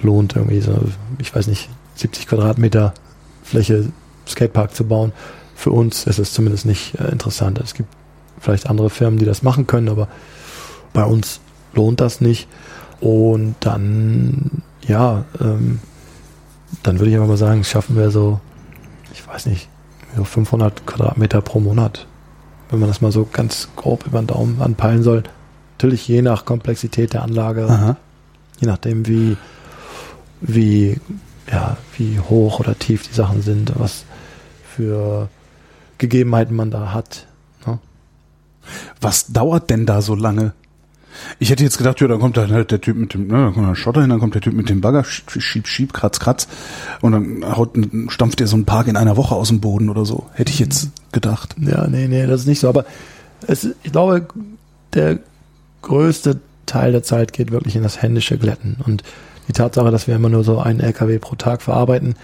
[0.00, 0.78] lohnt, irgendwie so,
[1.18, 2.94] ich weiß nicht, 70 Quadratmeter
[3.42, 3.92] Fläche
[4.26, 5.12] Skatepark zu bauen.
[5.62, 7.60] Für uns ist es zumindest nicht äh, interessant.
[7.62, 7.88] Es gibt
[8.40, 10.08] vielleicht andere Firmen, die das machen können, aber
[10.92, 11.38] bei uns
[11.72, 12.48] lohnt das nicht.
[13.00, 15.78] Und dann, ja, ähm,
[16.82, 18.40] dann würde ich aber mal sagen, schaffen wir so,
[19.12, 19.68] ich weiß nicht,
[20.16, 22.08] so 500 Quadratmeter pro Monat.
[22.68, 25.22] Wenn man das mal so ganz grob über den Daumen anpeilen soll.
[25.74, 27.96] Natürlich je nach Komplexität der Anlage, Aha.
[28.60, 29.36] je nachdem wie,
[30.40, 31.00] wie,
[31.48, 34.06] ja, wie hoch oder tief die Sachen sind, was
[34.64, 35.28] für
[36.02, 37.26] Gegebenheiten man da hat.
[37.66, 37.78] Ne?
[39.00, 40.52] Was dauert denn da so lange?
[41.38, 43.54] Ich hätte jetzt gedacht, ja, dann kommt dann halt der Typ mit dem, ne, dann
[43.54, 46.48] kommt der Schotter hin, dann kommt der Typ mit dem Bagger, schieb, schieb, kratz, kratz,
[47.00, 47.76] und dann haut,
[48.08, 50.26] stampft der so einen Park in einer Woche aus dem Boden oder so.
[50.32, 51.54] Hätte ich jetzt gedacht.
[51.60, 52.68] Ja, nee, nee, das ist nicht so.
[52.68, 52.84] Aber
[53.46, 54.26] es, ich glaube,
[54.94, 55.18] der
[55.82, 58.76] größte Teil der Zeit geht wirklich in das händische Glätten.
[58.84, 59.02] Und
[59.48, 62.14] die Tatsache, dass wir immer nur so einen LKW pro Tag verarbeiten,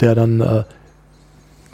[0.00, 0.64] der dann, äh,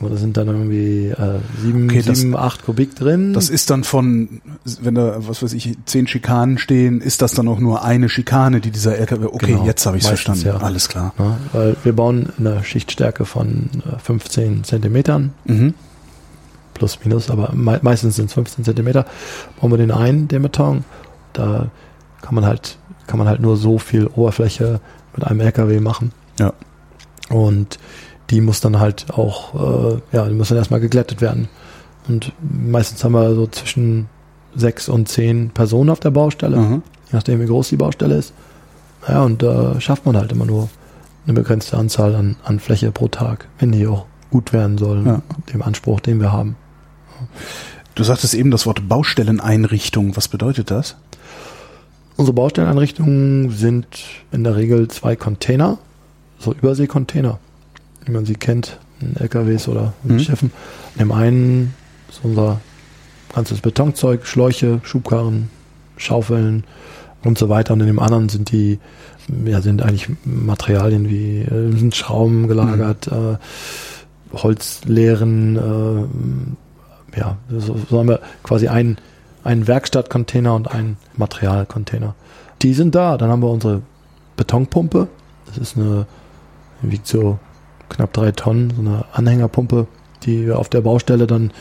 [0.01, 3.33] oder sind dann irgendwie äh, sieben, Okay, das- sieben, acht Kubik drin.
[3.33, 4.43] Das ist dann von,
[4.83, 8.61] wenn da, was weiß ich, zehn Schikanen stehen, ist das dann auch nur eine Schikane,
[8.61, 10.47] die dieser LKW, okay, Genau, jetzt habe ich es verstanden.
[10.47, 10.57] ja.
[10.59, 11.15] Alles klar.
[11.19, 15.73] ne, weil wir bauen eine Schichtstärke von äh, 15 Zentimetern, Mhm.
[16.75, 19.07] plus minus, aber mei meistens sind es 15 Zentimeter,
[19.61, 20.85] bauen wir den ein, den Beton.
[21.33, 21.69] Da
[22.21, 22.77] kann man halt,
[23.07, 24.81] kann man halt nur so viel Oberfläche
[25.15, 26.13] mit einem LKW machen.
[26.39, 26.53] Ja.
[27.31, 27.79] Und
[28.31, 29.55] die muss dann halt auch,
[29.95, 31.49] äh, ja, die muss dann erstmal geglättet werden.
[32.09, 34.09] Und meistens haben wir so zwischen
[34.55, 36.83] sechs und zehn Personen auf der Baustelle, Mhm.
[37.07, 38.33] je nachdem wie groß die Baustelle ist.
[39.09, 40.69] Ja, und da schafft man halt immer nur
[41.25, 45.23] eine begrenzte Anzahl an, an Fläche pro Tag, wenn die auch gut werden sollen, Ja.
[45.53, 46.57] dem Anspruch, den wir haben.
[47.95, 50.17] Du sagtest eben das Wort Baustelleneinrichtung.
[50.17, 50.97] Was bedeutet das?
[52.17, 53.87] Unsere Baustelleneinrichtungen sind
[54.33, 55.79] in der Regel zwei Container,
[56.39, 57.39] so Überseekontainer,
[58.07, 60.21] wie man sie kennt, in LKWs oder in Mhm.
[60.21, 60.53] Schiffen.
[60.95, 61.75] In dem einen
[62.09, 62.61] ist unser
[63.35, 65.51] ganzes Betonzeug, Schläuche, Schubkarren,
[65.99, 66.65] Schaufeln
[67.25, 67.75] und so weiter.
[67.75, 68.79] Und in dem anderen sind die,
[69.45, 73.37] ja, sind eigentlich Materialien wie äh, sind Schrauben gelagert, äh,
[74.33, 75.57] Holzleeren,
[77.15, 78.99] äh, ja, so, so haben wir quasi einen,
[79.45, 82.15] einen Werkstattcontainer und einen Materialcontainer.
[82.63, 83.17] Die sind da.
[83.17, 83.83] Dann haben wir unsere
[84.37, 85.09] Betonpumpe.
[85.47, 86.07] Das ist eine,
[86.83, 87.39] wiegt so
[87.89, 89.87] knapp drei Tonnen, so eine Anhängerpumpe.
[90.25, 91.53] die wir auf der Baustelle dann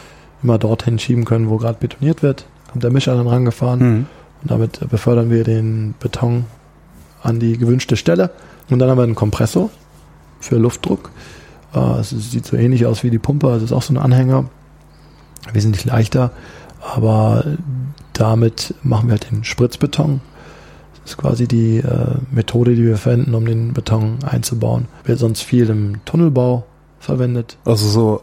[0.41, 2.45] immer dorthin schieben können, wo gerade betoniert wird.
[2.71, 4.05] Kommt der Mischer dann rangefahren Mhm.
[4.41, 6.45] und damit befördern wir den Beton
[7.21, 8.31] an die gewünschte Stelle.
[8.69, 9.69] Und dann haben wir einen Kompressor
[10.39, 11.11] für Luftdruck.
[11.75, 14.45] Äh, Es sieht so ähnlich aus wie die Pumpe, es ist auch so ein Anhänger,
[15.53, 16.31] wesentlich leichter,
[16.81, 17.43] aber
[18.13, 20.21] damit machen wir halt den Spritzbeton.
[21.05, 24.87] Das ist quasi die äh, Methode, die wir verwenden, um den Beton einzubauen.
[25.03, 26.65] Wird sonst viel im Tunnelbau
[26.99, 28.21] verwendet, Also so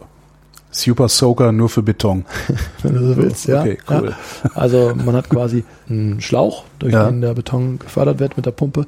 [0.73, 2.25] Super Soaker nur für Beton.
[2.83, 3.47] wenn du so willst.
[3.47, 3.61] Ja.
[3.61, 4.11] Okay, cool.
[4.43, 4.51] Ja.
[4.55, 7.09] Also man hat quasi einen Schlauch, durch Ja.
[7.09, 8.87] den der Beton gefördert wird mit der Pumpe.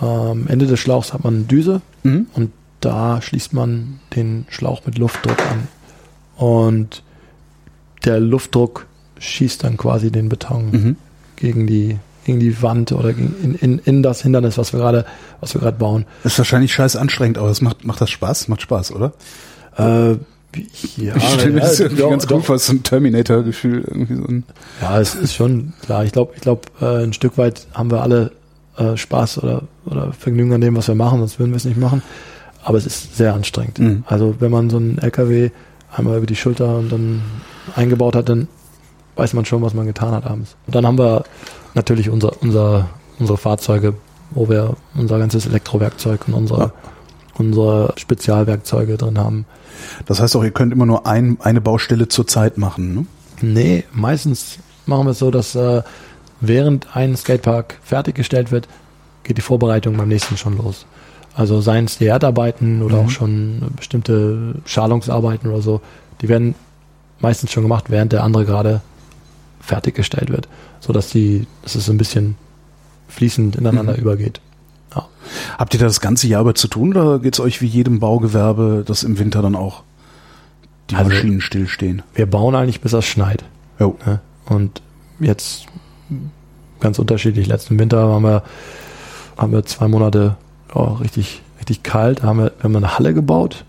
[0.00, 2.26] Am Ende des Schlauchs hat man eine Düse Mhm.
[2.34, 5.68] und da schließt man den Schlauch mit Luftdruck an.
[6.36, 7.02] Und
[8.04, 8.86] der Luftdruck
[9.18, 10.96] schießt dann quasi den Beton Mhm.
[11.36, 15.04] gegen die gegen die Wand oder in, in, in das Hindernis, was wir gerade
[15.40, 16.04] was wir gerade bauen.
[16.24, 18.48] Ist wahrscheinlich scheiß anstrengend, aber es macht, macht das Spaß?
[18.48, 19.12] Macht Spaß, oder?
[19.76, 20.16] Äh,
[20.96, 23.84] ja, ich stelle mir ja, das irgendwie doch, ganz cool vor, so ein Terminator-Gefühl.
[23.88, 24.44] Irgendwie so ein
[24.80, 26.04] Ja, es ist schon klar.
[26.04, 28.32] Ich glaube, ich glaube, äh, ein Stück weit haben wir alle
[28.76, 31.78] äh, Spaß oder, oder Vergnügen an dem, was wir machen, sonst würden wir es nicht
[31.78, 32.02] machen.
[32.62, 33.78] Aber es ist sehr anstrengend.
[33.78, 34.04] Mhm.
[34.06, 35.50] Also wenn man so einen LKW
[35.90, 37.22] einmal über die Schulter und dann
[37.74, 38.48] eingebaut hat, dann
[39.16, 40.56] weiß man schon, was man getan hat abends.
[40.66, 41.24] Und dann haben wir
[41.74, 43.94] natürlich unser, unser, unsere Fahrzeuge,
[44.30, 46.72] wo wir unser ganzes Elektrowerkzeug und unsere, Ja.
[47.38, 49.46] unsere Spezialwerkzeuge drin haben.
[50.06, 53.06] Das heißt auch, ihr könnt immer nur ein, eine Baustelle zur Zeit machen, ne?
[53.40, 55.82] Nee, meistens machen wir es so, dass äh,
[56.40, 58.68] während ein Skatepark fertiggestellt wird,
[59.24, 60.86] geht die Vorbereitung beim nächsten schon los.
[61.34, 63.06] Also seien es die Erdarbeiten oder Mhm.
[63.06, 65.80] auch schon bestimmte Schalungsarbeiten oder so,
[66.20, 66.54] die werden
[67.20, 68.80] meistens schon gemacht, während der andere gerade
[69.60, 70.48] fertiggestellt wird,
[70.82, 72.36] so dass die, dass es so ein bisschen
[73.08, 74.00] fließend ineinander Mhm.
[74.00, 74.40] übergeht.
[75.56, 78.82] Habt ihr da das ganze Jahr über zu tun oder geht's euch wie jedem Baugewerbe,
[78.84, 79.82] dass im Winter dann auch
[80.90, 82.02] die Also- Maschinen stillstehen?
[82.14, 83.44] Wir bauen eigentlich bis es schneit.
[83.78, 83.96] Jo.
[84.04, 84.20] Ne?
[84.46, 84.82] Und
[85.20, 85.66] jetzt
[86.80, 87.46] ganz unterschiedlich.
[87.46, 88.42] Letzten Winter haben wir,
[89.38, 90.36] haben wir zwei Monate
[90.74, 92.20] ja, richtig, richtig kalt.
[92.20, 93.64] Da haben wir, wir haben eine Halle gebaut.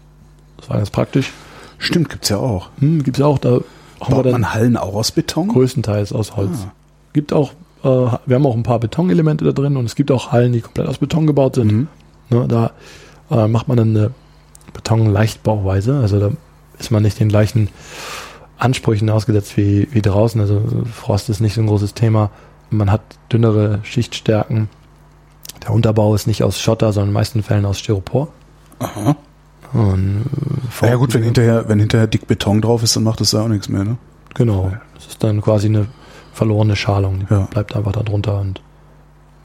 [0.58, 1.32] Das war ganz praktisch.
[1.78, 2.70] Stimmt, gibt's ja auch.
[2.80, 3.38] Hm, gibt's auch.
[3.38, 3.64] Da wir
[4.10, 5.50] Baut dann man Hallen auch aus Beton?
[5.50, 6.58] größtenteils aus Holz.
[6.66, 6.72] Ah.
[7.14, 7.52] Gibt auch,
[7.84, 7.88] äh,
[8.26, 10.88] wir haben auch ein paar Betonelemente da drin und es gibt auch Hallen, die komplett
[10.88, 11.72] aus Beton gebaut sind.
[11.72, 11.88] Mhm.
[12.30, 12.72] Ne, da
[13.30, 14.12] äh, macht man dann eine
[14.74, 16.00] Beton-Leichtbauweise.
[16.00, 16.32] Also da
[16.80, 17.70] ist man nicht den gleichen
[18.58, 20.40] Ansprüchen ausgesetzt wie, wie draußen.
[20.42, 20.62] Also
[20.92, 22.32] Frost ist nicht so ein großes Thema.
[22.70, 23.02] Man hat
[23.32, 24.70] dünnere Schichtstärken.
[25.64, 28.30] Der Unterbau ist nicht aus Schotter, sondern in den meisten Fällen aus Styropor.
[28.80, 29.16] Aha.
[29.74, 30.26] Und,
[30.82, 33.42] äh, ja gut, wenn hinterher, wenn hinterher dick Beton drauf ist, dann macht das ja
[33.42, 33.98] auch nichts mehr, ne?
[34.36, 34.72] Genau.
[34.96, 35.88] Das ist dann quasi eine
[36.34, 37.20] verlorene Schalung.
[37.30, 37.42] Die Ja.
[37.50, 38.62] bleibt einfach da drunter und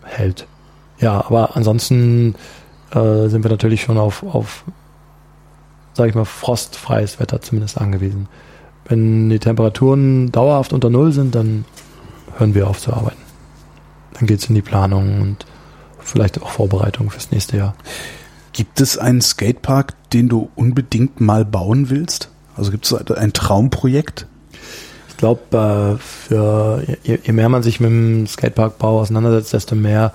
[0.04, 0.46] hält.
[0.98, 2.34] Ja, aber ansonsten
[2.92, 4.64] äh, sind wir natürlich schon auf, auf,
[5.94, 8.28] sag ich mal, frostfreies Wetter zumindest angewiesen.
[8.86, 11.66] Wenn die Temperaturen dauerhaft unter Null sind, dann
[12.38, 13.20] hören wir auf zu arbeiten.
[14.14, 15.46] Dann geht's in die Planung und
[16.00, 17.74] vielleicht auch Vorbereitung fürs nächste Jahr.
[18.54, 22.30] Gibt es einen Skatepark, den du unbedingt mal bauen willst?
[22.56, 24.26] Also gibt es ein Traumprojekt?
[25.18, 30.12] Ich glaube, äh, für je, je mehr man sich mit dem Skateparkbau auseinandersetzt, desto mehr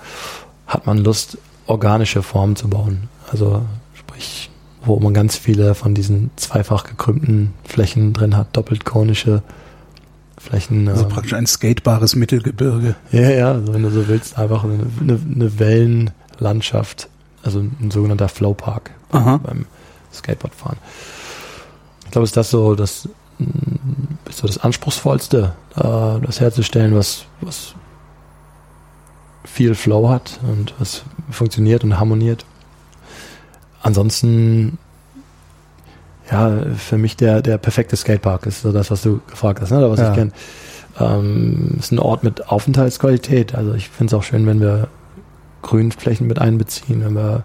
[0.66, 1.36] hat man Lust,
[1.66, 3.10] organische Formen zu bauen.
[3.30, 3.60] Also
[3.92, 4.48] sprich,
[4.82, 9.42] wo man ganz viele von diesen zweifach gekrümmten Flächen drin hat, doppelt konische
[10.38, 10.88] Flächen.
[10.88, 12.94] Also ähm, praktisch ein skatebares Mittelgebirge.
[13.12, 17.10] ja, ja, also wenn du so willst, einfach eine, eine, Wellenlandschaft,
[17.42, 19.36] also ein sogenannter Flowpark Aha.
[19.36, 19.66] beim
[20.14, 20.78] Skateboardfahren.
[22.06, 23.12] Ich glaube, ist das so das, mh,
[24.28, 25.80] ist so das Anspruchsvollste, äh,
[26.26, 27.74] das herzustellen, was, was
[29.44, 32.44] viel Flow hat und was funktioniert und harmoniert.
[33.82, 34.78] Ansonsten,
[36.30, 39.78] ja, für mich der, der perfekte Skatepark ist so das, was du gefragt hast, ne?
[39.78, 40.10] oder was Ja.
[40.10, 40.32] ich kenne.
[40.98, 43.54] Ähm, ist ein Ort mit Aufenthaltsqualität.
[43.54, 44.88] Also ich finde es auch schön, wenn wir
[45.62, 47.44] Grünflächen mit einbeziehen, wenn wir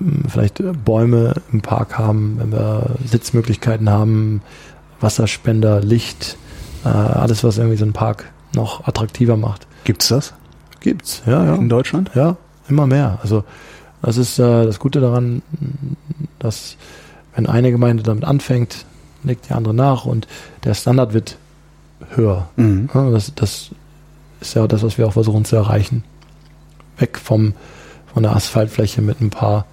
[0.00, 4.42] mh, vielleicht Bäume im Park haben, wenn wir Sitzmöglichkeiten haben,
[5.04, 6.36] Wasserspender, Licht,
[6.84, 9.68] äh, alles, was irgendwie so einen Park noch attraktiver macht.
[9.84, 10.34] Gibt's das
[10.80, 11.54] Gibt's, ja, ja.
[11.54, 12.10] in Deutschland?
[12.14, 12.36] Ja,
[12.68, 13.18] immer mehr.
[13.22, 13.44] Also
[14.02, 15.40] das ist äh, das Gute daran,
[16.38, 16.76] dass
[17.34, 18.84] wenn eine Gemeinde damit anfängt,
[19.22, 20.28] legt die andere nach und
[20.64, 21.38] der Standard wird
[22.10, 22.50] höher.
[22.56, 22.90] Mhm.
[22.92, 23.70] Ja, das, das
[24.40, 26.04] ist ja das, was wir auch versuchen zu erreichen.
[26.98, 27.54] Weg vom,
[28.12, 29.64] von der Asphaltfläche mit ein paar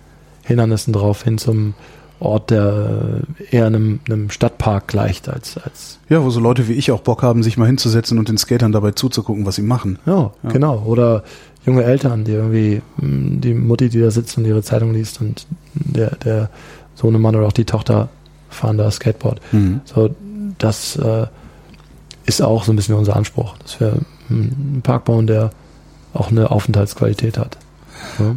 [0.44, 1.74] Hindernissen drauf hin zum
[2.22, 6.92] Ort, der eher einem, einem Stadtpark gleicht als, als Ja, wo so Leute wie ich
[6.92, 10.00] auch Bock haben, sich mal hinzusetzen und den Skatern dabei zuzugucken, was sie machen.
[10.06, 10.50] Ja, Ja.
[10.52, 10.84] genau.
[10.86, 11.24] Oder
[11.66, 15.46] junge Eltern, die irgendwie, mh, die Mutti, die da sitzt und ihre Zeitung liest und
[15.74, 16.50] der, der
[16.96, 18.10] Sohnemann oder auch die Tochter
[18.50, 19.40] fahren da Skateboard.
[19.52, 19.82] Mhm.
[19.86, 20.10] So,
[20.58, 21.26] das äh,
[22.26, 23.94] ist auch so ein bisschen unser Anspruch, dass wir
[24.30, 25.52] einen Park bauen, der
[26.14, 27.58] auch eine Aufenthaltsqualität hat.
[28.20, 28.36] Ja.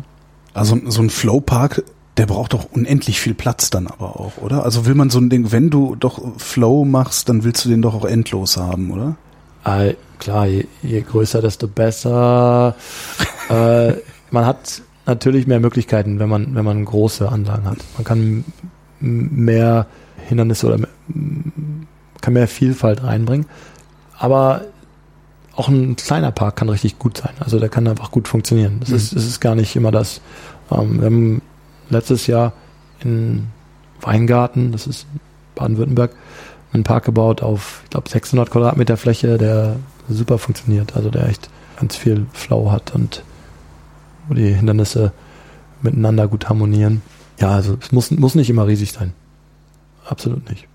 [0.54, 1.82] Also so ein Flowpark,
[2.16, 4.64] der braucht doch unendlich viel Platz dann aber auch, oder?
[4.64, 7.82] Also will man so ein Ding, wenn du doch Flow machst, dann willst du den
[7.82, 9.16] doch auch endlos haben, oder?
[9.64, 12.76] Äh, klar, je, je größer, desto besser.
[13.50, 13.94] äh,
[14.30, 17.78] man hat natürlich mehr Möglichkeiten, wenn man, wenn man große Anlagen hat.
[17.96, 18.44] Man kann
[19.00, 19.86] mehr
[20.28, 20.88] Hindernisse oder
[22.20, 23.46] kann mehr Vielfalt reinbringen.
[24.18, 24.62] Aber
[25.56, 27.34] auch ein kleiner Park kann richtig gut sein.
[27.40, 28.78] Also der kann einfach gut funktionieren.
[28.80, 28.96] Das, mhm.
[28.96, 30.20] ist, das ist gar nicht immer das.
[30.70, 31.42] Ähm, wir haben
[31.94, 32.52] letztes Jahr
[33.02, 33.48] in
[34.00, 35.06] Weingarten, das ist
[35.54, 36.12] Baden-Württemberg,
[36.72, 39.76] einen Park gebaut auf, ich glaube, 600 Quadratmeter Fläche, der
[40.08, 40.96] super funktioniert.
[40.96, 43.22] Also der echt ganz viel Flow hat und
[44.28, 45.12] wo die Hindernisse
[45.82, 47.02] miteinander gut harmonieren.
[47.40, 49.12] Ja, also es muss, muss nicht immer riesig sein.
[50.06, 50.66] Absolut nicht.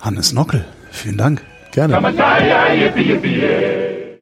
[0.00, 1.42] Hannes Nockel, vielen Dank.
[1.72, 1.94] Gerne.